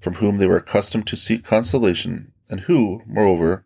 from 0.00 0.14
whom 0.14 0.36
they 0.36 0.46
were 0.46 0.56
accustomed 0.56 1.06
to 1.08 1.16
seek 1.16 1.44
consolation, 1.44 2.32
and 2.48 2.60
who, 2.60 3.02
moreover, 3.06 3.64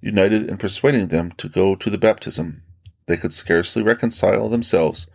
united 0.00 0.48
in 0.48 0.56
persuading 0.56 1.08
them 1.08 1.32
to 1.32 1.48
go 1.48 1.74
to 1.74 1.90
the 1.90 1.98
baptism, 1.98 2.62
they 3.06 3.16
could 3.16 3.34
scarcely 3.34 3.82
reconcile 3.82 4.48
themselves 4.48 5.06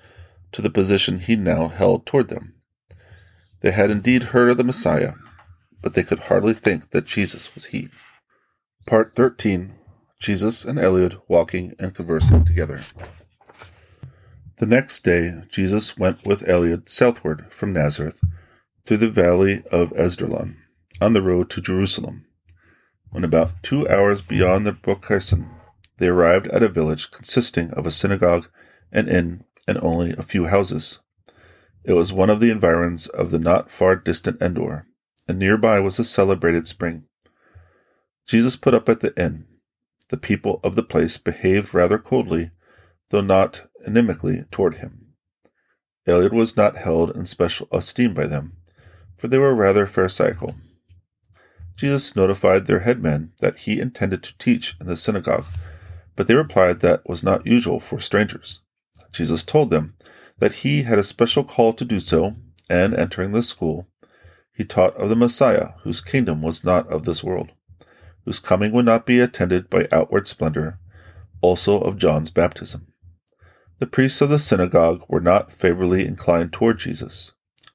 to 0.52 0.62
the 0.62 0.70
position 0.70 1.20
he 1.20 1.36
now 1.36 1.68
held 1.68 2.06
toward 2.06 2.30
them. 2.30 2.54
They 3.62 3.72
had 3.72 3.90
indeed 3.90 4.24
heard 4.24 4.50
of 4.50 4.58
the 4.58 4.64
Messiah, 4.64 5.14
but 5.82 5.94
they 5.94 6.04
could 6.04 6.20
hardly 6.20 6.54
think 6.54 6.92
that 6.92 7.06
Jesus 7.06 7.54
was 7.56 7.68
he. 7.68 7.90
Part 8.86 9.16
13 9.16 9.76
Jesus 10.22 10.64
and 10.64 10.78
Eliud 10.78 11.20
walking 11.28 11.74
and 11.80 11.96
conversing 11.96 12.46
together. 12.46 12.82
The 14.58 14.68
next 14.68 15.04
day, 15.04 15.42
Jesus 15.50 15.98
went 15.98 16.28
with 16.28 16.46
Eliud 16.48 16.88
southward 16.88 17.48
from 17.50 17.74
Nazareth 17.74 18.22
through 18.86 18.98
the 18.98 19.10
valley 19.10 19.64
of 19.72 19.90
Esdraelon 19.94 20.58
on 21.02 21.14
the 21.14 21.24
road 21.24 21.50
to 21.50 21.62
Jerusalem. 21.62 22.28
When 23.10 23.24
about 23.24 23.64
two 23.64 23.90
hours 23.90 24.22
beyond 24.22 24.68
the 24.68 24.74
brook 24.74 25.08
Kison, 25.08 25.50
they 25.98 26.10
arrived 26.10 26.48
at 26.50 26.62
a 26.62 26.70
village 26.70 27.10
consisting 27.10 27.72
of 27.72 27.88
a 27.88 27.92
synagogue, 27.92 28.48
an 28.92 29.10
inn, 29.10 29.44
and 29.68 29.80
only 29.82 30.12
a 30.12 30.22
few 30.22 30.46
houses. 30.46 31.00
It 31.84 31.94
was 31.94 32.14
one 32.14 32.30
of 32.30 32.40
the 32.40 32.52
environs 32.52 33.08
of 33.08 33.32
the 33.32 33.40
not 33.40 33.72
far 33.72 33.96
distant 33.96 34.40
Endor, 34.40 34.86
and 35.28 35.40
nearby 35.40 35.80
was 35.80 35.98
a 35.98 36.04
celebrated 36.04 36.68
spring. 36.68 37.06
Jesus 38.28 38.56
put 38.56 38.76
up 38.76 38.88
at 38.88 39.00
the 39.00 39.20
inn. 39.20 39.48
The 40.12 40.18
people 40.18 40.60
of 40.62 40.76
the 40.76 40.84
place 40.84 41.18
behaved 41.18 41.74
rather 41.74 41.98
coldly, 41.98 42.52
though 43.12 43.22
not 43.22 43.70
inimically, 43.88 44.44
toward 44.52 44.76
him. 44.76 45.14
Eliud 46.06 46.34
was 46.34 46.58
not 46.58 46.76
held 46.76 47.16
in 47.16 47.26
special 47.26 47.70
esteem 47.72 48.14
by 48.14 48.28
them, 48.28 48.58
for 49.16 49.30
they 49.30 49.38
were 49.38 49.56
rather 49.56 49.88
pharisaical. 49.88 50.56
Jesus 51.78 52.14
notified 52.14 52.66
their 52.66 52.82
headmen 52.82 53.32
that 53.40 53.60
he 53.60 53.80
intended 53.80 54.22
to 54.24 54.38
teach 54.38 54.76
in 54.82 54.88
the 54.88 54.98
synagogue, 54.98 55.46
but 56.18 56.28
they 56.28 56.36
replied 56.36 56.82
that 56.82 57.08
was 57.08 57.24
not 57.24 57.48
usual 57.48 57.80
for 57.80 58.02
strangers. 58.02 58.60
Jesus 59.14 59.44
told 59.44 59.70
them 59.70 59.96
that 60.40 60.56
he 60.56 60.84
had 60.84 61.00
a 61.00 61.04
special 61.04 61.46
call 61.46 61.72
to 61.76 61.86
do 61.86 62.02
so, 62.02 62.36
and 62.70 62.94
entering 62.94 63.32
the 63.32 63.42
school, 63.42 63.88
he 64.52 64.66
taught 64.66 64.94
of 64.98 65.08
the 65.08 65.16
Messiah, 65.16 65.70
whose 65.84 66.02
kingdom 66.02 66.42
was 66.42 66.66
not 66.66 66.86
of 66.90 67.06
this 67.06 67.24
world 67.24 67.54
whose 68.26 68.40
coming 68.40 68.72
would 68.72 68.86
not 68.86 69.06
be 69.06 69.20
attended 69.20 69.70
by 69.70 69.88
outward 69.92 70.28
splendor, 70.28 70.80
also 71.42 71.80
of 71.80 71.98
John's 71.98 72.30
baptism. 72.30 72.88
The 73.80 73.88
priests 73.88 74.22
of 74.22 74.30
the 74.30 74.38
synagogue 74.38 75.04
were 75.10 75.22
not 75.22 75.52
favorably 75.52 76.06
inclined 76.06 76.54
toward 76.54 76.80
Jesus. 76.80 77.34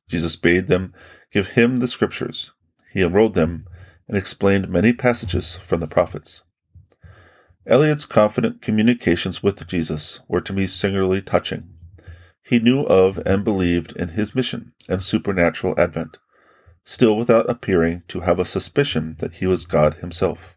Jesus 0.09 0.37
bade 0.37 0.69
them 0.69 0.95
give 1.33 1.49
him 1.49 1.79
the 1.79 1.89
scriptures. 1.89 2.53
He 2.93 3.03
enrolled 3.03 3.35
them 3.35 3.67
and 4.07 4.17
explained 4.17 4.69
many 4.69 4.93
passages 4.93 5.57
from 5.57 5.81
the 5.81 5.89
prophets. 5.89 6.43
Eliud's 7.67 8.07
confident 8.07 8.63
communications 8.63 9.43
with 9.43 9.67
Jesus 9.67 10.21
were 10.29 10.41
to 10.41 10.53
me 10.53 10.69
singularly 10.69 11.21
touching. 11.21 11.69
He 12.45 12.61
knew 12.61 12.83
of 12.83 13.19
and 13.27 13.43
believed 13.43 13.91
in 13.97 14.11
his 14.11 14.37
mission 14.37 14.73
and 14.89 15.03
supernatural 15.03 15.75
advent 15.77 16.19
still 16.87 17.17
without 17.17 17.51
appearing 17.51 18.05
to 18.07 18.21
have 18.21 18.39
a 18.39 18.45
suspicion 18.45 19.17
that 19.19 19.35
he 19.35 19.47
was 19.47 19.67
God 19.67 19.95
himself. 19.95 20.57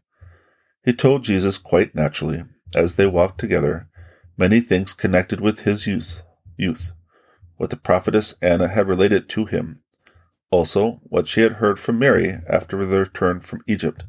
He 0.86 0.93
told 0.93 1.24
Jesus 1.24 1.57
quite 1.57 1.95
naturally, 1.95 2.45
as 2.75 2.95
they 2.95 3.07
walked 3.07 3.39
together, 3.39 3.89
many 4.38 4.62
things 4.62 4.93
connected 4.93 5.41
with 5.41 5.62
his 5.62 5.88
youth, 5.88 6.21
youth, 6.55 6.93
what 7.57 7.71
the 7.71 7.75
prophetess 7.75 8.36
Anna 8.41 8.67
had 8.67 8.88
related 8.88 9.27
to 9.29 9.45
him, 9.45 9.81
also 10.51 11.01
what 11.03 11.27
she 11.27 11.41
had 11.41 11.53
heard 11.53 11.79
from 11.79 12.00
Mary 12.00 12.38
after 12.48 12.86
their 12.86 13.01
return 13.01 13.41
from 13.41 13.63
Egypt, 13.67 14.03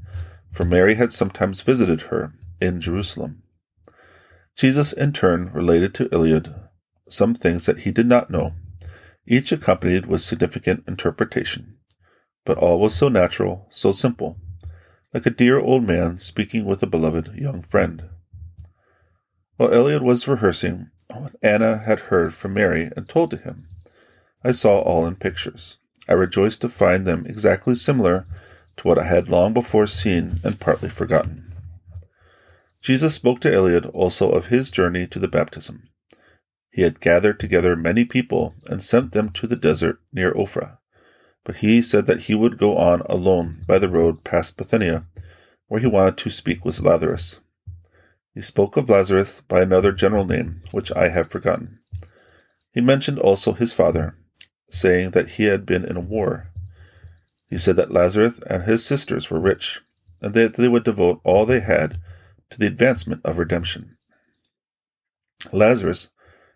for 0.53 0.65
Mary 0.65 0.95
had 0.95 1.13
sometimes 1.13 1.63
visited 1.63 2.03
her 2.03 2.35
in 2.61 2.83
Jerusalem. 2.83 3.43
Jesus 4.55 4.93
in 4.93 5.13
turn 5.13 5.51
related 5.53 5.95
to 5.95 6.09
Eliud 6.11 6.69
some 7.09 7.35
things 7.35 7.67
that 7.67 7.81
he 7.81 7.91
did 7.91 8.07
not 8.07 8.31
know, 8.31 8.53
each 9.27 9.53
accompanied 9.53 10.07
with 10.07 10.21
significant 10.21 10.85
interpretation. 10.87 11.77
But 12.45 12.59
all 12.59 12.81
was 12.81 12.95
so 12.95 13.09
natural, 13.09 13.67
so 13.71 13.93
simple, 13.93 14.39
like 15.13 15.27
a 15.27 15.31
dear 15.31 15.59
old 15.59 15.87
man 15.87 16.19
speaking 16.19 16.65
with 16.65 16.83
a 16.83 16.87
beloved 16.87 17.35
young 17.35 17.63
friend. 17.63 18.09
While 19.57 19.71
Eliud 19.71 20.03
was 20.03 20.27
rehearsing, 20.27 20.91
what 21.09 21.37
Anna 21.43 21.79
had 21.79 22.01
heard 22.01 22.33
from 22.33 22.55
Mary 22.55 22.91
and 22.97 23.09
told 23.09 23.31
to 23.33 23.37
him, 23.37 23.65
I 24.43 24.53
saw 24.53 24.79
all 24.81 25.07
in 25.07 25.17
pictures. 25.17 25.77
I 26.09 26.15
rejoiced 26.15 26.63
to 26.63 26.69
find 26.69 27.07
them 27.07 27.27
exactly 27.27 27.75
similar 27.75 28.25
to 28.79 28.89
what 28.89 28.99
I 28.99 29.05
had 29.05 29.29
long 29.29 29.53
before 29.53 29.87
seen 29.87 30.41
and 30.43 30.59
partly 30.59 30.89
forgotten. 30.89 31.53
Jesus 32.81 33.15
spoke 33.15 33.41
to 33.41 33.51
Eliud 33.51 33.91
also 33.95 34.31
of 34.31 34.47
his 34.47 34.71
journey 34.71 35.07
to 35.09 35.19
the 35.19 35.29
baptism. 35.29 35.91
He 36.71 36.83
had 36.83 37.01
gathered 37.01 37.39
together 37.39 37.77
many 37.77 38.05
people 38.05 38.55
and 38.67 38.83
sent 38.83 39.13
them 39.13 39.29
to 39.31 39.47
the 39.47 39.57
desert 39.57 40.01
near 40.13 40.33
Ophrah. 40.33 40.79
But 41.45 41.57
he 41.57 41.81
said 41.81 42.07
that 42.07 42.25
he 42.25 42.35
would 42.35 42.59
go 42.59 42.77
on 42.77 43.01
alone 43.03 43.63
by 43.67 43.79
the 43.79 43.89
road 43.89 44.25
past 44.25 44.57
Bethania, 44.57 45.07
where 45.69 45.81
he 45.81 45.87
wanted 45.87 46.19
to 46.19 46.31
speak 46.31 46.65
with 46.65 46.81
Lazarus. 46.81 47.41
He 48.35 48.41
spoke 48.41 48.77
of 48.77 48.89
Lazarus 48.89 49.41
by 49.49 49.63
another 49.63 49.93
general 49.93 50.25
name, 50.25 50.63
which 50.71 50.93
I 50.93 51.09
have 51.09 51.31
forgotten. 51.31 51.79
He 52.73 52.81
mentioned 52.81 53.19
also 53.19 53.53
his 53.53 53.73
father, 53.73 54.15
saying 54.69 55.11
that 55.11 55.31
he 55.31 55.45
had 55.45 55.67
been 55.67 55.85
in 55.85 55.97
a 55.97 56.01
war. 56.01 56.51
He 57.49 57.59
said 57.59 57.77
that 57.77 57.91
Lazarus 57.91 58.39
and 58.47 58.63
his 58.63 58.85
sisters 58.85 59.31
were 59.31 59.41
rich, 59.41 59.81
and 60.21 60.35
that 60.35 60.55
they 60.55 60.69
would 60.69 60.85
devote 60.85 61.21
all 61.25 61.47
they 61.47 61.61
had 61.61 61.99
to 62.51 62.59
the 62.59 62.67
advancement 62.67 63.23
of 63.25 63.39
redemption. 63.39 63.97
Lazarus 65.53 66.11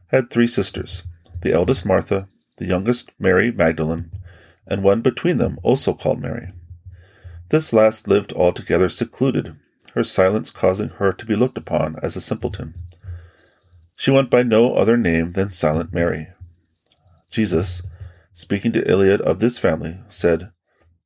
had 0.09 0.31
three 0.31 0.47
sisters 0.47 1.05
the 1.43 1.53
eldest 1.53 1.85
Martha, 1.85 2.27
the 2.57 2.67
youngest 2.67 3.11
Mary 3.19 3.51
Magdalene, 3.51 4.11
and 4.67 4.83
one 4.83 5.01
between 5.01 5.39
them 5.39 5.59
also 5.63 5.95
called 5.95 6.21
Mary. 6.21 6.53
This 7.51 7.73
last 7.73 8.09
lived 8.09 8.33
altogether 8.33 8.89
secluded, 8.89 9.57
her 9.95 10.05
silence 10.05 10.51
causing 10.51 10.89
her 10.89 11.13
to 11.13 11.27
be 11.27 11.37
looked 11.37 11.59
upon 11.59 11.97
as 12.03 12.17
a 12.17 12.21
simpleton. 12.21 12.75
She 13.97 14.11
went 14.11 14.31
by 14.31 14.43
no 14.43 14.75
other 14.75 14.97
name 14.97 15.33
than 15.33 15.51
Silent 15.51 15.93
Mary. 15.93 16.29
Jesus, 17.31 17.83
speaking 18.33 18.73
to 18.73 18.83
Eliud 18.83 19.21
of 19.21 19.39
this 19.39 19.59
family, 19.59 20.01
said, 20.09 20.51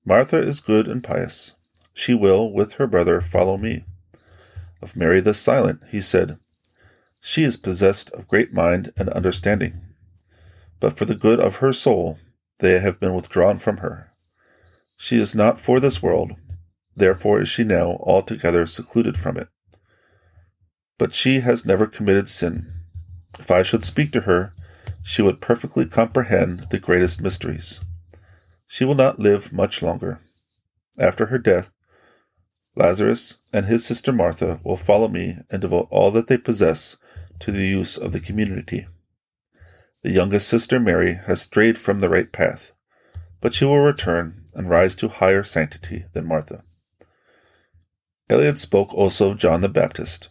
Martha 0.04 0.38
is 0.38 0.60
good 0.60 0.88
and 0.88 1.04
pious. 1.04 1.52
She 1.92 2.14
will, 2.14 2.52
with 2.52 2.74
her 2.74 2.86
brother, 2.86 3.20
follow 3.20 3.58
me. 3.58 3.84
Of 4.80 4.96
Mary 4.96 5.20
the 5.20 5.34
Silent, 5.34 5.82
he 5.90 6.00
said, 6.00 6.38
she 7.20 7.42
is 7.42 7.56
possessed 7.56 8.10
of 8.12 8.28
great 8.28 8.52
mind 8.52 8.92
and 8.96 9.08
understanding. 9.10 9.80
But 10.80 10.96
for 10.96 11.04
the 11.04 11.14
good 11.14 11.40
of 11.40 11.56
her 11.56 11.72
soul, 11.72 12.18
they 12.58 12.78
have 12.80 13.00
been 13.00 13.14
withdrawn 13.14 13.58
from 13.58 13.78
her. 13.78 14.08
She 14.96 15.18
is 15.18 15.34
not 15.34 15.60
for 15.60 15.80
this 15.80 16.02
world, 16.02 16.32
therefore 16.96 17.40
is 17.40 17.48
she 17.48 17.64
now 17.64 17.98
altogether 18.00 18.66
secluded 18.66 19.16
from 19.16 19.36
it. 19.36 19.48
But 20.98 21.14
she 21.14 21.40
has 21.40 21.64
never 21.64 21.86
committed 21.86 22.28
sin. 22.28 22.72
If 23.38 23.50
I 23.50 23.62
should 23.62 23.84
speak 23.84 24.10
to 24.12 24.22
her, 24.22 24.52
she 25.04 25.22
would 25.22 25.40
perfectly 25.40 25.86
comprehend 25.86 26.66
the 26.70 26.80
greatest 26.80 27.22
mysteries. 27.22 27.80
She 28.66 28.84
will 28.84 28.96
not 28.96 29.20
live 29.20 29.52
much 29.52 29.80
longer. 29.80 30.20
After 30.98 31.26
her 31.26 31.38
death, 31.38 31.70
Lazarus 32.74 33.38
and 33.52 33.66
his 33.66 33.84
sister 33.84 34.12
Martha 34.12 34.60
will 34.64 34.76
follow 34.76 35.08
me 35.08 35.36
and 35.50 35.62
devote 35.62 35.88
all 35.90 36.10
that 36.10 36.26
they 36.26 36.36
possess 36.36 36.96
to 37.40 37.50
the 37.50 37.66
use 37.66 37.96
of 37.96 38.12
the 38.12 38.20
community. 38.20 38.86
The 40.02 40.12
youngest 40.12 40.48
sister 40.48 40.78
Mary 40.78 41.14
has 41.14 41.42
strayed 41.42 41.76
from 41.76 41.98
the 41.98 42.08
right 42.08 42.30
path, 42.30 42.72
but 43.40 43.52
she 43.52 43.64
will 43.64 43.80
return 43.80 44.46
and 44.54 44.70
rise 44.70 44.94
to 44.96 45.08
higher 45.08 45.42
sanctity 45.42 46.04
than 46.12 46.26
Martha. 46.26 46.62
Eliud 48.30 48.58
spoke 48.58 48.94
also 48.94 49.30
of 49.30 49.38
John 49.38 49.60
the 49.60 49.68
Baptist, 49.68 50.28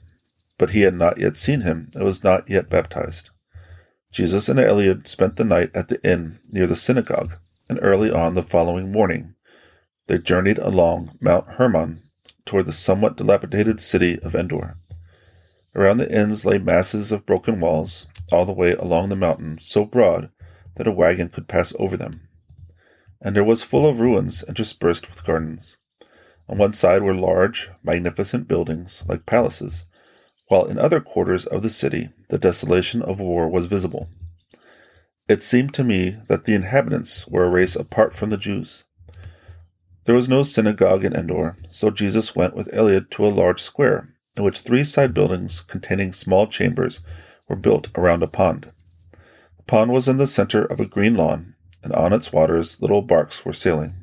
but 0.57 0.69
he 0.69 0.81
had 0.81 0.93
not 0.93 1.17
yet 1.17 1.35
seen 1.35 1.61
him 1.61 1.91
and 1.93 2.03
was 2.03 2.23
not 2.23 2.49
yet 2.49 2.69
baptized. 2.69 3.29
Jesus 4.11 4.47
and 4.47 4.59
Eliud 4.59 5.07
spent 5.07 5.35
the 5.35 5.43
night 5.43 5.71
at 5.75 5.89
the 5.89 6.01
inn 6.01 6.39
near 6.49 6.65
the 6.65 6.75
synagogue, 6.75 7.35
and 7.69 7.77
early 7.81 8.09
on 8.09 8.35
the 8.35 8.43
following 8.43 8.91
morning 8.91 9.35
they 10.07 10.17
journeyed 10.17 10.59
along 10.59 11.17
Mount 11.19 11.45
Hermon 11.55 12.01
toward 12.45 12.67
the 12.67 12.73
somewhat 12.73 13.17
dilapidated 13.17 13.81
city 13.81 14.17
of 14.19 14.33
Endor. 14.33 14.77
Around 15.77 15.97
the 15.97 16.11
ends 16.11 16.43
lay 16.43 16.57
masses 16.57 17.11
of 17.11 17.27
broken 17.27 17.59
walls, 17.59 18.07
all 18.31 18.47
the 18.47 18.51
way 18.51 18.71
along 18.73 19.09
the 19.09 19.15
mountain, 19.15 19.59
so 19.59 19.85
broad 19.85 20.31
that 20.75 20.87
a 20.87 20.91
wagon 20.91 21.29
could 21.29 21.47
pass 21.47 21.71
over 21.77 21.95
them. 21.95 22.27
Endor 23.23 23.43
was 23.43 23.61
full 23.61 23.87
of 23.87 23.99
ruins 23.99 24.43
interspersed 24.47 25.07
with 25.07 25.23
gardens. 25.23 25.77
On 26.49 26.57
one 26.57 26.73
side 26.73 27.03
were 27.03 27.13
large, 27.13 27.69
magnificent 27.83 28.47
buildings, 28.47 29.03
like 29.07 29.27
palaces, 29.27 29.85
while 30.47 30.65
in 30.65 30.79
other 30.79 30.99
quarters 30.99 31.45
of 31.45 31.61
the 31.61 31.69
city 31.69 32.09
the 32.29 32.39
desolation 32.39 33.03
of 33.03 33.19
war 33.19 33.47
was 33.47 33.67
visible. 33.67 34.09
It 35.29 35.43
seemed 35.43 35.75
to 35.75 35.83
me 35.83 36.15
that 36.27 36.45
the 36.45 36.55
inhabitants 36.55 37.27
were 37.27 37.45
a 37.45 37.49
race 37.49 37.75
apart 37.75 38.15
from 38.15 38.31
the 38.31 38.37
Jews. 38.37 38.83
There 40.05 40.15
was 40.15 40.27
no 40.27 40.41
synagogue 40.41 41.05
in 41.05 41.15
Endor, 41.15 41.55
so 41.69 41.91
Jesus 41.91 42.35
went 42.35 42.55
with 42.55 42.71
Eliud 42.71 43.11
to 43.11 43.27
a 43.27 43.29
large 43.29 43.61
square 43.61 44.16
in 44.37 44.43
which 44.43 44.59
three 44.59 44.83
side 44.83 45.13
buildings 45.13 45.61
containing 45.61 46.13
small 46.13 46.45
chambers 46.45 46.99
were 47.49 47.55
built 47.55 47.89
around 47.97 48.21
a 48.21 48.27
pond. 48.27 48.71
The 49.57 49.63
pond 49.63 49.91
was 49.91 50.07
in 50.07 50.17
the 50.17 50.27
center 50.27 50.63
of 50.63 50.79
a 50.79 50.85
green 50.85 51.15
lawn, 51.15 51.55
and 51.83 51.91
on 51.93 52.13
its 52.13 52.31
waters 52.31 52.79
little 52.79 53.01
barks 53.01 53.43
were 53.43 53.53
sailing. 53.53 53.95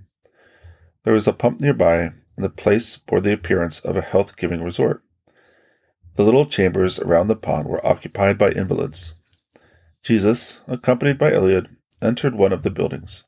There 1.04 1.14
was 1.14 1.28
a 1.28 1.32
pump 1.32 1.60
nearby, 1.60 2.00
and 2.00 2.44
the 2.44 2.50
place 2.50 2.96
bore 2.96 3.20
the 3.20 3.32
appearance 3.32 3.78
of 3.80 3.96
a 3.96 4.02
health 4.02 4.36
giving 4.36 4.62
resort. 4.62 5.02
The 6.16 6.24
little 6.24 6.46
chambers 6.46 6.98
around 6.98 7.28
the 7.28 7.36
pond 7.36 7.68
were 7.68 7.84
occupied 7.86 8.36
by 8.36 8.50
invalids. 8.50 9.14
Jesus, 10.02 10.60
accompanied 10.66 11.18
by 11.18 11.30
Eliud, 11.30 11.68
entered 12.02 12.34
one 12.34 12.52
of 12.52 12.62
the 12.62 12.70
buildings. 12.70 13.24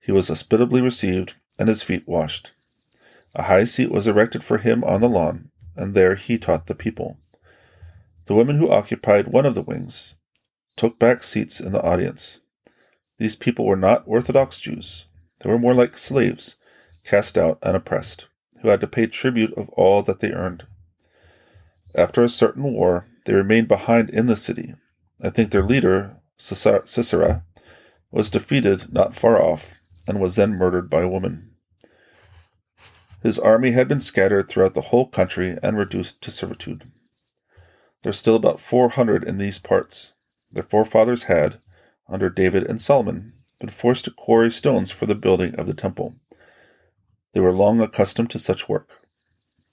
He 0.00 0.12
was 0.12 0.28
hospitably 0.28 0.80
received 0.80 1.34
and 1.58 1.68
his 1.68 1.82
feet 1.82 2.08
washed. 2.08 2.52
A 3.34 3.42
high 3.42 3.64
seat 3.64 3.90
was 3.92 4.06
erected 4.06 4.42
for 4.42 4.58
him 4.58 4.82
on 4.84 5.00
the 5.00 5.08
lawn, 5.08 5.49
and 5.80 5.94
there 5.94 6.14
he 6.14 6.36
taught 6.36 6.66
the 6.66 6.74
people. 6.74 7.18
The 8.26 8.34
women 8.34 8.58
who 8.58 8.70
occupied 8.70 9.28
one 9.28 9.46
of 9.46 9.54
the 9.54 9.62
wings 9.62 10.14
took 10.76 10.98
back 10.98 11.24
seats 11.24 11.58
in 11.58 11.72
the 11.72 11.82
audience. 11.82 12.40
These 13.18 13.34
people 13.34 13.64
were 13.64 13.76
not 13.76 14.04
Orthodox 14.06 14.60
Jews. 14.60 15.06
They 15.40 15.50
were 15.50 15.58
more 15.58 15.74
like 15.74 15.96
slaves, 15.96 16.56
cast 17.04 17.38
out 17.38 17.58
and 17.62 17.74
oppressed, 17.74 18.26
who 18.60 18.68
had 18.68 18.82
to 18.82 18.86
pay 18.86 19.06
tribute 19.06 19.54
of 19.54 19.70
all 19.70 20.02
that 20.02 20.20
they 20.20 20.32
earned. 20.32 20.66
After 21.94 22.22
a 22.22 22.28
certain 22.28 22.62
war, 22.62 23.06
they 23.24 23.32
remained 23.32 23.68
behind 23.68 24.10
in 24.10 24.26
the 24.26 24.36
city. 24.36 24.74
I 25.22 25.30
think 25.30 25.50
their 25.50 25.62
leader, 25.62 26.18
Sisera, 26.36 27.44
was 28.10 28.30
defeated 28.30 28.92
not 28.92 29.16
far 29.16 29.42
off 29.42 29.74
and 30.06 30.20
was 30.20 30.36
then 30.36 30.52
murdered 30.52 30.90
by 30.90 31.02
a 31.02 31.08
woman. 31.08 31.49
His 33.22 33.38
army 33.38 33.72
had 33.72 33.86
been 33.86 34.00
scattered 34.00 34.48
throughout 34.48 34.74
the 34.74 34.80
whole 34.80 35.06
country 35.06 35.58
and 35.62 35.76
reduced 35.76 36.22
to 36.22 36.30
servitude. 36.30 36.84
There 38.02 38.10
are 38.10 38.14
still 38.14 38.36
about 38.36 38.60
four 38.60 38.88
hundred 38.88 39.24
in 39.24 39.36
these 39.36 39.58
parts. 39.58 40.12
Their 40.50 40.62
forefathers 40.62 41.24
had, 41.24 41.56
under 42.08 42.30
David 42.30 42.66
and 42.66 42.80
Solomon, 42.80 43.32
been 43.60 43.68
forced 43.68 44.06
to 44.06 44.10
quarry 44.10 44.50
stones 44.50 44.90
for 44.90 45.04
the 45.04 45.14
building 45.14 45.54
of 45.56 45.66
the 45.66 45.74
temple. 45.74 46.14
They 47.34 47.40
were 47.40 47.52
long 47.52 47.80
accustomed 47.80 48.30
to 48.30 48.38
such 48.38 48.70
work. 48.70 48.88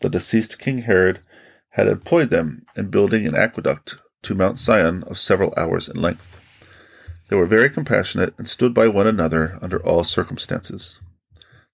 The 0.01 0.09
deceased 0.09 0.59
King 0.59 0.79
Herod 0.79 1.19
had 1.69 1.87
employed 1.87 2.29
them 2.29 2.65
in 2.75 2.89
building 2.89 3.25
an 3.25 3.35
aqueduct 3.35 3.95
to 4.23 4.35
Mount 4.35 4.59
Sion 4.59 5.03
of 5.03 5.17
several 5.17 5.53
hours 5.55 5.87
in 5.87 6.01
length. 6.01 6.33
They 7.29 7.37
were 7.37 7.45
very 7.45 7.69
compassionate 7.69 8.33
and 8.37 8.47
stood 8.47 8.73
by 8.73 8.89
one 8.89 9.07
another 9.07 9.57
under 9.61 9.79
all 9.85 10.03
circumstances. 10.03 10.99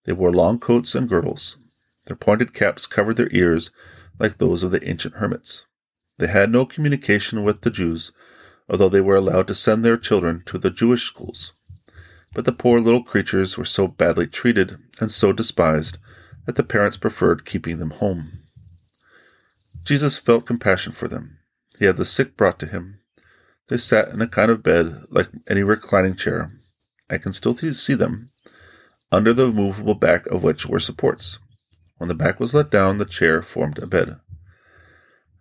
They 0.06 0.14
wore 0.14 0.32
long 0.32 0.60
coats 0.60 0.94
and 0.94 1.10
girdles. 1.10 1.58
Their 2.06 2.16
pointed 2.16 2.54
caps 2.54 2.86
covered 2.86 3.18
their 3.18 3.30
ears 3.32 3.72
like 4.20 4.38
those 4.38 4.64
of 4.64 4.72
the 4.72 4.88
ancient 4.88 5.16
hermits. 5.16 5.66
They 6.18 6.28
had 6.28 6.52
no 6.52 6.66
communication 6.66 7.44
with 7.44 7.62
the 7.62 7.72
Jews, 7.72 8.12
although 8.70 8.90
they 8.90 9.02
were 9.02 9.16
allowed 9.16 9.48
to 9.48 9.56
send 9.56 9.84
their 9.84 9.98
children 9.98 10.44
to 10.46 10.58
the 10.58 10.70
Jewish 10.70 11.04
schools. 11.04 11.52
But 12.34 12.46
the 12.46 12.52
poor 12.52 12.80
little 12.80 13.04
creatures 13.04 13.58
were 13.58 13.66
so 13.66 13.88
badly 13.88 14.28
treated 14.28 14.78
and 15.00 15.12
so 15.12 15.34
despised 15.34 15.98
that 16.46 16.56
the 16.56 16.64
parents 16.64 16.98
preferred 16.98 17.46
keeping 17.46 17.78
them 17.78 17.92
home. 17.92 18.32
Jesus 19.84 20.18
felt 20.18 20.46
compassion 20.46 20.94
for 20.94 21.08
them. 21.08 21.40
He 21.80 21.86
had 21.86 21.98
the 21.98 22.06
sick 22.06 22.38
brought 22.38 22.60
to 22.60 22.66
him. 22.66 23.00
They 23.68 23.78
sat 23.78 24.10
in 24.10 24.22
a 24.22 24.28
kind 24.28 24.52
of 24.52 24.64
bed 24.64 25.04
like 25.10 25.30
any 25.50 25.64
reclining 25.64 26.16
chair. 26.16 26.52
I 27.10 27.18
can 27.18 27.34
still 27.34 27.56
see 27.56 27.94
them, 27.94 28.30
under 29.12 29.34
the 29.34 29.52
movable 29.52 29.96
back 29.96 30.26
of 30.28 30.44
which 30.44 30.66
were 30.66 30.80
supports. 30.80 31.40
When 31.98 32.08
the 32.08 32.16
back 32.16 32.40
was 32.40 32.54
let 32.54 32.70
down, 32.70 32.98
the 32.98 33.06
chair 33.06 33.42
formed 33.42 33.80
a 33.80 33.88
bed. 33.88 34.20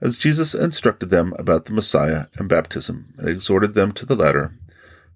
As 0.00 0.18
Jesus 0.18 0.54
instructed 0.54 1.10
them 1.10 1.32
about 1.38 1.66
the 1.66 1.72
Messiah 1.72 2.26
and 2.36 2.48
baptism 2.48 3.14
and 3.18 3.28
exhorted 3.28 3.74
them 3.74 3.92
to 3.92 4.06
the 4.06 4.16
latter, 4.16 4.58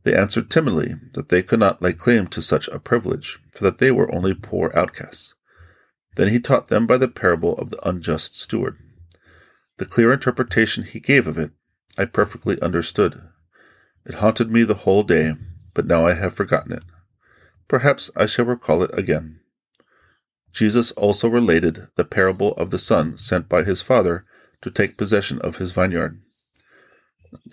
They 0.07 0.14
answered 0.14 0.51
timidly 0.51 0.94
that 1.14 1.31
they 1.31 1.42
could 1.42 1.59
not 1.59 1.83
lay 1.83 1.92
claim 1.92 2.29
to 2.29 2.40
such 2.40 2.68
a 2.68 2.79
privilege, 2.79 3.40
for 3.51 3.64
that 3.64 3.79
they 3.79 3.90
were 3.90 4.14
only 4.14 4.35
poor 4.35 4.70
outcasts. 4.72 5.35
Then 6.14 6.29
he 6.29 6.38
taught 6.38 6.68
them 6.68 6.87
by 6.87 6.96
the 6.96 7.09
parable 7.09 7.59
of 7.59 7.70
the 7.70 7.88
unjust 7.88 8.38
steward. 8.38 8.77
The 9.79 9.85
clear 9.85 10.12
interpretation 10.12 10.85
he 10.85 11.01
gave 11.01 11.27
of 11.27 11.38
it 11.38 11.51
I 11.99 12.05
perfectly 12.05 12.61
understood. 12.62 13.20
It 14.05 14.14
haunted 14.14 14.49
me 14.49 14.62
the 14.62 14.75
whole 14.75 15.03
day, 15.03 15.35
but 15.75 15.87
now 15.87 16.07
I 16.07 16.12
have 16.12 16.35
forgotten 16.35 16.70
it. 16.70 16.85
Perhaps 17.66 18.09
I 18.14 18.27
shall 18.27 18.44
recall 18.44 18.85
it 18.85 18.96
again. 18.96 19.40
Jesus 20.57 20.90
also 20.92 21.29
related 21.29 21.88
the 21.97 22.05
parable 22.07 22.55
of 22.55 22.71
the 22.71 22.79
son 22.79 23.19
sent 23.19 23.47
by 23.47 23.62
his 23.62 23.83
father 23.83 24.25
to 24.62 24.71
take 24.71 24.97
possession 24.97 25.38
of 25.42 25.57
his 25.57 25.73
vineyard. 25.73 26.19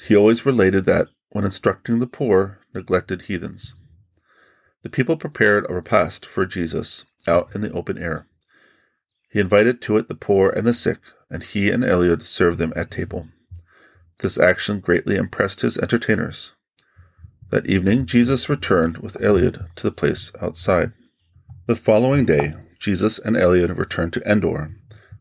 He 0.07 0.15
always 0.15 0.45
related 0.45 0.85
that 0.85 1.09
when 1.31 1.43
instructing 1.43 1.99
the 1.99 2.07
poor, 2.07 2.59
neglected 2.73 3.23
heathens. 3.23 3.75
The 4.83 4.89
people 4.89 5.17
prepared 5.17 5.65
a 5.69 5.73
repast 5.73 6.25
for 6.25 6.45
Jesus 6.45 7.03
out 7.27 7.53
in 7.53 7.59
the 7.59 7.73
open 7.73 7.97
air. 7.97 8.25
He 9.29 9.41
invited 9.41 9.81
to 9.81 9.97
it 9.97 10.07
the 10.07 10.15
poor 10.15 10.49
and 10.49 10.65
the 10.65 10.73
sick, 10.73 10.99
and 11.29 11.43
he 11.43 11.69
and 11.69 11.83
Eliud 11.83 12.23
served 12.23 12.57
them 12.57 12.71
at 12.73 12.89
table. 12.89 13.27
This 14.19 14.39
action 14.39 14.79
greatly 14.79 15.17
impressed 15.17 15.59
his 15.59 15.77
entertainers. 15.77 16.53
That 17.49 17.67
evening, 17.67 18.05
Jesus 18.05 18.47
returned 18.47 18.99
with 18.99 19.15
Eliud 19.15 19.75
to 19.75 19.83
the 19.83 19.91
place 19.91 20.31
outside. 20.41 20.93
The 21.67 21.75
following 21.75 22.25
day, 22.25 22.53
Jesus 22.83 23.17
and 23.17 23.37
Eliud 23.37 23.77
returned 23.77 24.11
to 24.11 24.29
Endor, 24.29 24.75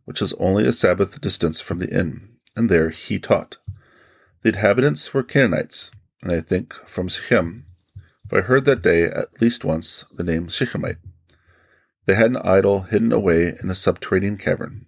which 0.05 0.21
is 0.21 0.33
only 0.35 0.67
a 0.67 0.73
Sabbath 0.73 1.21
distance 1.21 1.61
from 1.61 1.79
the 1.79 1.89
inn, 1.97 2.31
and 2.57 2.69
there 2.69 2.91
he 2.91 3.21
taught. 3.21 3.57
The 4.43 4.49
inhabitants 4.49 5.15
were 5.15 5.23
Canaanites, 5.23 5.93
and 6.25 6.33
I 6.33 6.41
think 6.41 6.75
from 6.89 7.07
Shechem, 7.07 7.63
for 8.29 8.39
I 8.39 8.43
heard 8.43 8.65
that 8.65 8.83
day 8.83 9.05
at 9.05 9.41
least 9.41 9.65
once 9.65 10.05
the 10.13 10.25
name 10.25 10.49
Shechemite. 10.49 10.97
They 12.07 12.15
had 12.15 12.33
an 12.33 12.39
idol 12.39 12.81
hidden 12.81 13.13
away 13.13 13.55
in 13.63 13.71
a 13.71 13.77
subterranean 13.77 14.39
cavern. 14.39 14.87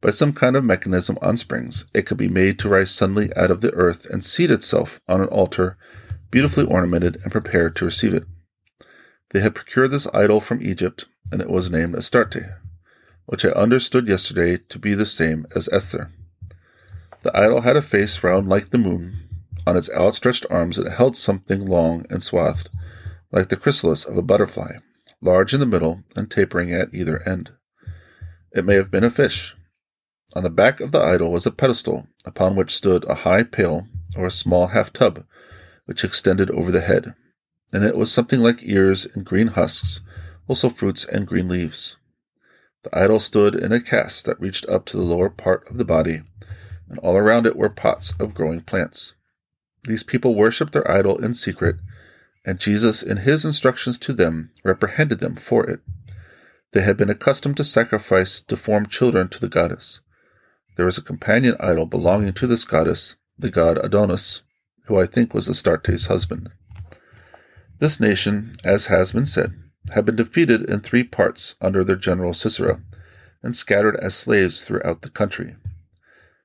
By 0.00 0.12
some 0.12 0.32
kind 0.32 0.54
of 0.54 0.64
mechanism 0.64 1.18
on 1.20 1.36
springs, 1.38 1.90
it 1.92 2.06
could 2.06 2.18
be 2.18 2.28
made 2.28 2.60
to 2.60 2.68
rise 2.68 2.92
suddenly 2.92 3.34
out 3.34 3.50
of 3.50 3.62
the 3.62 3.74
earth 3.74 4.06
and 4.06 4.24
seat 4.24 4.52
itself 4.52 5.00
on 5.08 5.20
an 5.20 5.28
altar 5.28 5.76
beautifully 6.30 6.66
ornamented 6.66 7.18
and 7.24 7.32
prepared 7.32 7.74
to 7.74 7.84
receive 7.84 8.14
it. 8.14 8.26
They 9.30 9.40
had 9.40 9.54
procured 9.54 9.90
this 9.90 10.08
idol 10.12 10.40
from 10.40 10.62
Egypt, 10.62 11.06
and 11.30 11.40
it 11.40 11.50
was 11.50 11.70
named 11.70 11.94
Astarte, 11.94 12.42
which 13.26 13.44
I 13.44 13.50
understood 13.50 14.08
yesterday 14.08 14.58
to 14.68 14.78
be 14.78 14.94
the 14.94 15.06
same 15.06 15.46
as 15.54 15.68
Esther. 15.72 16.10
The 17.22 17.36
idol 17.36 17.60
had 17.60 17.76
a 17.76 17.82
face 17.82 18.24
round 18.24 18.48
like 18.48 18.70
the 18.70 18.78
moon, 18.78 19.28
on 19.66 19.76
its 19.76 19.90
outstretched 19.90 20.46
arms 20.50 20.78
it 20.78 20.90
held 20.90 21.16
something 21.16 21.64
long 21.64 22.06
and 22.10 22.22
swathed, 22.22 22.70
like 23.30 23.50
the 23.50 23.56
chrysalis 23.56 24.04
of 24.04 24.16
a 24.16 24.22
butterfly, 24.22 24.76
large 25.20 25.54
in 25.54 25.60
the 25.60 25.66
middle 25.66 26.02
and 26.16 26.30
tapering 26.30 26.72
at 26.72 26.92
either 26.92 27.22
end. 27.28 27.50
It 28.52 28.64
may 28.64 28.74
have 28.74 28.90
been 28.90 29.04
a 29.04 29.10
fish. 29.10 29.54
On 30.34 30.42
the 30.42 30.50
back 30.50 30.80
of 30.80 30.92
the 30.92 31.00
idol 31.00 31.30
was 31.30 31.46
a 31.46 31.52
pedestal, 31.52 32.08
upon 32.24 32.56
which 32.56 32.74
stood 32.74 33.04
a 33.04 33.16
high 33.16 33.44
pail 33.44 33.86
or 34.16 34.26
a 34.26 34.30
small 34.30 34.68
half 34.68 34.92
tub, 34.92 35.24
which 35.84 36.02
extended 36.02 36.50
over 36.50 36.72
the 36.72 36.80
head, 36.80 37.14
and 37.72 37.84
it 37.84 37.96
was 37.96 38.12
something 38.12 38.40
like 38.40 38.62
ears 38.62 39.06
and 39.14 39.24
green 39.24 39.48
husks, 39.48 40.00
also 40.48 40.68
fruits 40.68 41.04
and 41.04 41.26
green 41.26 41.48
leaves. 41.48 41.96
The 42.82 42.98
idol 42.98 43.20
stood 43.20 43.54
in 43.54 43.72
a 43.72 43.80
cast 43.80 44.24
that 44.24 44.40
reached 44.40 44.68
up 44.68 44.86
to 44.86 44.96
the 44.96 45.02
lower 45.02 45.30
part 45.30 45.68
of 45.70 45.78
the 45.78 45.84
body, 45.84 46.22
and 46.88 46.98
all 47.00 47.16
around 47.16 47.46
it 47.46 47.56
were 47.56 47.68
pots 47.68 48.14
of 48.18 48.34
growing 48.34 48.62
plants. 48.62 49.14
These 49.84 50.02
people 50.02 50.34
worshipped 50.34 50.72
their 50.72 50.90
idol 50.90 51.22
in 51.22 51.34
secret, 51.34 51.76
and 52.44 52.58
Jesus, 52.58 53.02
in 53.02 53.18
his 53.18 53.44
instructions 53.44 53.98
to 53.98 54.12
them, 54.12 54.50
reprehended 54.64 55.20
them 55.20 55.36
for 55.36 55.68
it. 55.68 55.80
They 56.72 56.82
had 56.82 56.96
been 56.96 57.10
accustomed 57.10 57.56
to 57.58 57.64
sacrifice 57.64 58.40
deformed 58.40 58.90
children 58.90 59.28
to 59.28 59.40
the 59.40 59.48
goddess. 59.48 60.00
There 60.76 60.86
was 60.86 60.98
a 60.98 61.02
companion 61.02 61.56
idol 61.60 61.86
belonging 61.86 62.32
to 62.34 62.46
this 62.46 62.64
goddess, 62.64 63.16
the 63.38 63.50
god 63.50 63.78
Adonis, 63.84 64.42
who 64.86 64.98
I 64.98 65.06
think 65.06 65.34
was 65.34 65.48
Astarte's 65.48 66.06
husband. 66.06 66.50
This 67.80 67.98
nation, 67.98 68.56
as 68.62 68.86
has 68.86 69.12
been 69.12 69.24
said, 69.24 69.54
had 69.94 70.04
been 70.04 70.16
defeated 70.16 70.68
in 70.68 70.80
three 70.80 71.02
parts 71.02 71.56
under 71.62 71.82
their 71.82 71.96
general 71.96 72.34
Sisera, 72.34 72.82
and 73.42 73.56
scattered 73.56 73.96
as 73.96 74.14
slaves 74.14 74.62
throughout 74.62 75.00
the 75.00 75.08
country. 75.08 75.56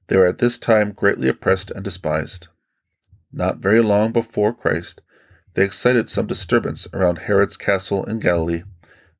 They 0.07 0.15
were 0.15 0.27
at 0.27 0.37
this 0.37 0.57
time 0.57 0.93
greatly 0.93 1.27
oppressed 1.27 1.71
and 1.71 1.83
despised. 1.83 2.47
Not 3.33 3.57
very 3.57 3.81
long 3.81 4.13
before 4.13 4.53
Christ, 4.53 5.01
they 5.55 5.65
excited 5.65 6.09
some 6.09 6.25
disturbance 6.25 6.87
around 6.93 7.19
Herod's 7.19 7.57
castle 7.57 8.05
in 8.05 8.19
Galilee, 8.19 8.63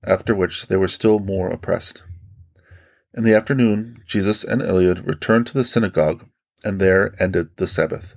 after 0.02 0.34
which 0.34 0.68
they 0.68 0.78
were 0.78 0.88
still 0.88 1.20
more 1.20 1.50
oppressed. 1.50 2.04
In 3.14 3.26
the 3.26 3.34
afternoon, 3.34 4.02
Jesus 4.08 4.46
and 4.46 4.62
Eliud 4.62 5.06
returned 5.06 5.48
to 5.48 5.54
the 5.54 5.66
synagogue, 5.66 6.26
and 6.64 6.80
there 6.80 7.14
ended 7.22 7.58
the 7.58 7.68
Sabbath. 7.68 8.16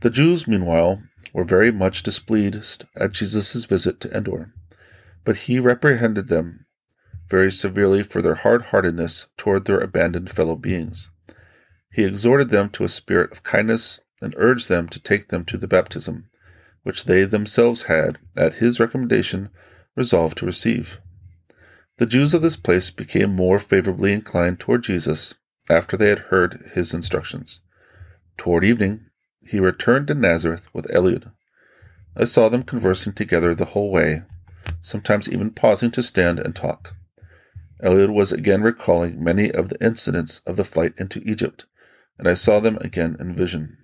The 0.00 0.10
Jews, 0.10 0.48
meanwhile, 0.48 1.02
were 1.32 1.44
very 1.44 1.70
much 1.70 2.02
displeased 2.02 2.84
at 2.96 3.12
Jesus' 3.12 3.64
visit 3.64 4.00
to 4.00 4.16
Endor, 4.16 4.52
but 5.24 5.36
he 5.36 5.58
reprehended 5.58 6.28
them 6.28 6.66
very 7.28 7.52
severely 7.52 8.02
for 8.02 8.20
their 8.20 8.34
hard 8.34 8.62
heartedness 8.62 9.28
toward 9.36 9.64
their 9.64 9.78
abandoned 9.78 10.30
fellow 10.30 10.56
beings. 10.56 11.10
He 11.92 12.04
exhorted 12.04 12.50
them 12.50 12.70
to 12.70 12.84
a 12.84 12.88
spirit 12.88 13.32
of 13.32 13.42
kindness 13.42 14.00
and 14.20 14.34
urged 14.36 14.68
them 14.68 14.88
to 14.88 15.00
take 15.00 15.28
them 15.28 15.44
to 15.46 15.56
the 15.56 15.68
baptism, 15.68 16.28
which 16.82 17.04
they 17.04 17.24
themselves 17.24 17.84
had, 17.84 18.18
at 18.36 18.54
his 18.54 18.80
recommendation, 18.80 19.50
resolved 19.96 20.38
to 20.38 20.46
receive. 20.46 21.00
The 21.98 22.06
Jews 22.06 22.32
of 22.32 22.42
this 22.42 22.56
place 22.56 22.90
became 22.90 23.34
more 23.34 23.58
favorably 23.58 24.12
inclined 24.12 24.58
toward 24.58 24.82
Jesus 24.82 25.34
after 25.68 25.96
they 25.96 26.08
had 26.08 26.30
heard 26.30 26.70
his 26.74 26.94
instructions. 26.94 27.60
Toward 28.36 28.64
evening, 28.64 29.09
he 29.50 29.58
returned 29.58 30.06
to 30.06 30.14
Nazareth 30.14 30.72
with 30.72 30.86
Eliud. 30.92 31.32
I 32.16 32.22
saw 32.22 32.48
them 32.48 32.62
conversing 32.62 33.14
together 33.14 33.52
the 33.52 33.64
whole 33.64 33.90
way, 33.90 34.22
sometimes 34.80 35.28
even 35.28 35.50
pausing 35.50 35.90
to 35.90 36.04
stand 36.04 36.38
and 36.38 36.54
talk. 36.54 36.94
Eliud 37.82 38.10
was 38.10 38.30
again 38.30 38.62
recalling 38.62 39.22
many 39.22 39.50
of 39.50 39.68
the 39.68 39.84
incidents 39.84 40.40
of 40.46 40.56
the 40.56 40.62
flight 40.62 40.92
into 40.98 41.20
Egypt, 41.24 41.66
and 42.16 42.28
I 42.28 42.34
saw 42.34 42.60
them 42.60 42.78
again 42.80 43.16
in 43.18 43.34
vision. 43.34 43.76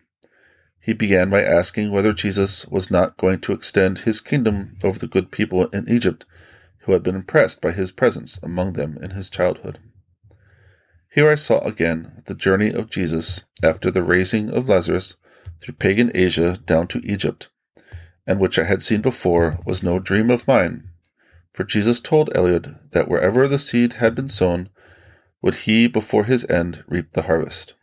He 0.79 0.93
began 0.93 1.31
by 1.31 1.43
asking 1.43 1.91
whether 1.91 2.13
Jesus 2.13 2.65
was 2.69 2.89
not 2.89 3.17
going 3.17 3.41
to 3.41 3.53
extend 3.53 4.01
his 4.01 4.21
kingdom 4.21 4.75
over 4.85 5.01
the 5.01 5.09
good 5.09 5.33
people 5.33 5.67
in 5.71 5.89
Egypt 5.89 6.25
who 6.83 6.93
had 6.93 7.03
been 7.03 7.17
impressed 7.17 7.61
by 7.61 7.73
his 7.73 7.91
presence 7.91 8.39
among 8.41 8.75
them 8.75 8.97
in 9.03 9.11
his 9.11 9.29
childhood. 9.31 9.81
Here 11.11 11.29
I 11.29 11.35
saw 11.35 11.59
again 11.63 12.23
the 12.27 12.37
journey 12.37 12.73
of 12.73 12.89
Jesus 12.89 13.43
after 13.65 13.91
the 13.91 14.05
raising 14.05 14.49
of 14.49 14.69
Lazarus 14.69 15.17
through 15.61 15.75
pagan 15.75 16.11
Asia 16.15 16.59
down 16.67 16.87
to 16.89 17.01
Egypt, 17.05 17.49
and 18.27 18.39
which 18.39 18.59
I 18.59 18.65
had 18.65 18.83
seen 18.83 19.01
before 19.01 19.59
was 19.65 19.83
no 19.83 19.99
dream 19.99 20.31
of 20.31 20.47
mine, 20.47 20.91
for 21.53 21.65
Jesus 21.65 22.01
told 22.01 22.31
Eliud 22.35 22.91
that 22.91 23.09
wherever 23.09 23.49
the 23.49 23.59
seed 23.59 23.95
had 23.95 24.15
been 24.15 24.29
sown, 24.29 24.69
would 25.43 25.55
he 25.55 25.87
before 25.87 26.25
his 26.25 26.45
end 26.51 26.85
reap 26.89 27.13
the 27.13 27.23
harvest. 27.23 27.75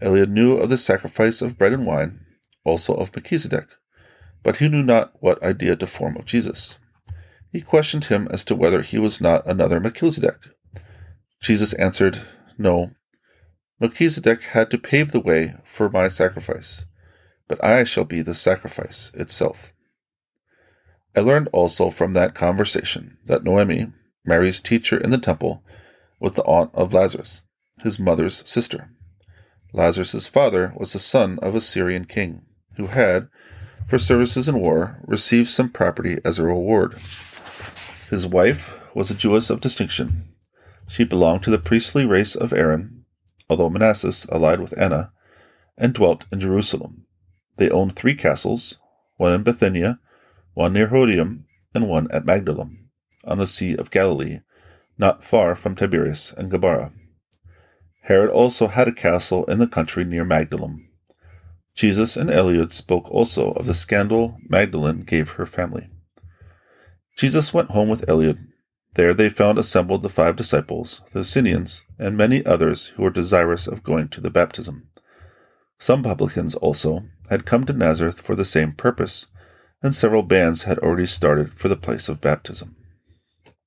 Eliud 0.00 0.30
knew 0.30 0.56
of 0.56 0.68
the 0.68 0.78
sacrifice 0.78 1.42
of 1.42 1.58
bread 1.58 1.72
and 1.72 1.86
wine, 1.86 2.20
also 2.64 2.94
of 2.94 3.14
Melchizedek, 3.14 3.68
but 4.42 4.56
he 4.56 4.68
knew 4.68 4.82
not 4.82 5.12
what 5.20 5.42
idea 5.42 5.76
to 5.76 5.86
form 5.86 6.16
of 6.16 6.24
Jesus. 6.24 6.78
He 7.52 7.60
questioned 7.60 8.06
him 8.06 8.26
as 8.30 8.44
to 8.46 8.56
whether 8.56 8.82
he 8.82 8.98
was 8.98 9.20
not 9.20 9.46
another 9.46 9.78
Melchizedek. 9.78 10.38
Jesus 11.40 11.72
answered, 11.74 12.20
No. 12.56 12.92
Melchizedek 13.82 14.42
had 14.42 14.70
to 14.70 14.78
pave 14.78 15.10
the 15.10 15.18
way 15.18 15.56
for 15.64 15.90
my 15.90 16.06
sacrifice, 16.06 16.84
but 17.48 17.62
I 17.64 17.82
shall 17.82 18.04
be 18.04 18.22
the 18.22 18.32
sacrifice 18.32 19.10
itself. 19.12 19.72
I 21.16 21.20
learned 21.20 21.48
also 21.52 21.90
from 21.90 22.12
that 22.12 22.32
conversation 22.32 23.18
that 23.26 23.42
Noemi, 23.42 23.88
Mary's 24.24 24.60
teacher 24.60 24.96
in 24.96 25.10
the 25.10 25.18
temple, 25.18 25.64
was 26.20 26.34
the 26.34 26.44
aunt 26.44 26.70
of 26.74 26.92
Lazarus, 26.92 27.42
his 27.82 27.98
mother's 27.98 28.48
sister. 28.48 28.88
Lazarus' 29.72 30.28
father 30.28 30.72
was 30.76 30.92
the 30.92 31.00
son 31.00 31.40
of 31.40 31.56
a 31.56 31.60
Syrian 31.60 32.04
king, 32.04 32.42
who 32.76 32.86
had, 32.86 33.26
for 33.88 33.98
services 33.98 34.48
in 34.48 34.60
war, 34.60 35.00
received 35.08 35.50
some 35.50 35.68
property 35.68 36.20
as 36.24 36.38
a 36.38 36.44
reward. 36.44 36.96
His 38.10 38.28
wife 38.28 38.72
was 38.94 39.10
a 39.10 39.16
Jewess 39.16 39.50
of 39.50 39.60
distinction. 39.60 40.28
She 40.86 41.02
belonged 41.02 41.42
to 41.42 41.50
the 41.50 41.58
priestly 41.58 42.06
race 42.06 42.36
of 42.36 42.52
Aaron, 42.52 43.01
although 43.48 43.70
Manassas 43.70 44.26
allied 44.30 44.60
with 44.60 44.78
Anna, 44.78 45.12
and 45.76 45.94
dwelt 45.94 46.26
in 46.30 46.40
Jerusalem. 46.40 47.06
They 47.56 47.70
owned 47.70 47.94
three 47.94 48.14
castles, 48.14 48.78
one 49.16 49.32
in 49.32 49.42
Bethania, 49.42 49.98
one 50.54 50.72
near 50.72 50.88
Herodium, 50.88 51.46
and 51.74 51.88
one 51.88 52.10
at 52.10 52.26
Magdalum, 52.26 52.88
on 53.24 53.38
the 53.38 53.46
Sea 53.46 53.76
of 53.76 53.90
Galilee, 53.90 54.40
not 54.98 55.24
far 55.24 55.54
from 55.54 55.74
Tiberias 55.74 56.32
and 56.36 56.50
Gabara. 56.50 56.92
Herod 58.02 58.30
also 58.30 58.66
had 58.66 58.88
a 58.88 58.92
castle 58.92 59.44
in 59.44 59.58
the 59.58 59.66
country 59.66 60.04
near 60.04 60.24
Magdalum. 60.24 60.86
Jesus 61.74 62.16
and 62.16 62.28
Eliud 62.28 62.72
spoke 62.72 63.10
also 63.10 63.52
of 63.52 63.66
the 63.66 63.74
scandal 63.74 64.38
Magdalene 64.48 65.00
gave 65.00 65.30
her 65.30 65.46
family. 65.46 65.88
Jesus 67.16 67.54
went 67.54 67.70
home 67.70 67.88
with 67.88 68.06
Eliud. 68.06 68.38
There 68.94 69.14
they 69.14 69.30
found 69.30 69.58
assembled 69.58 70.02
the 70.02 70.10
five 70.10 70.36
disciples, 70.36 71.00
the 71.12 71.20
Essenians, 71.20 71.82
and 71.98 72.16
many 72.16 72.44
others 72.44 72.88
who 72.88 73.02
were 73.02 73.10
desirous 73.10 73.66
of 73.66 73.82
going 73.82 74.08
to 74.08 74.20
the 74.20 74.30
baptism. 74.30 74.88
Some 75.78 76.02
publicans 76.02 76.54
also 76.54 77.04
had 77.30 77.46
come 77.46 77.64
to 77.64 77.72
Nazareth 77.72 78.20
for 78.20 78.34
the 78.34 78.44
same 78.44 78.72
purpose, 78.72 79.26
and 79.82 79.94
several 79.94 80.22
bands 80.22 80.64
had 80.64 80.78
already 80.80 81.06
started 81.06 81.54
for 81.54 81.68
the 81.68 81.76
place 81.76 82.08
of 82.08 82.20
baptism. 82.20 82.76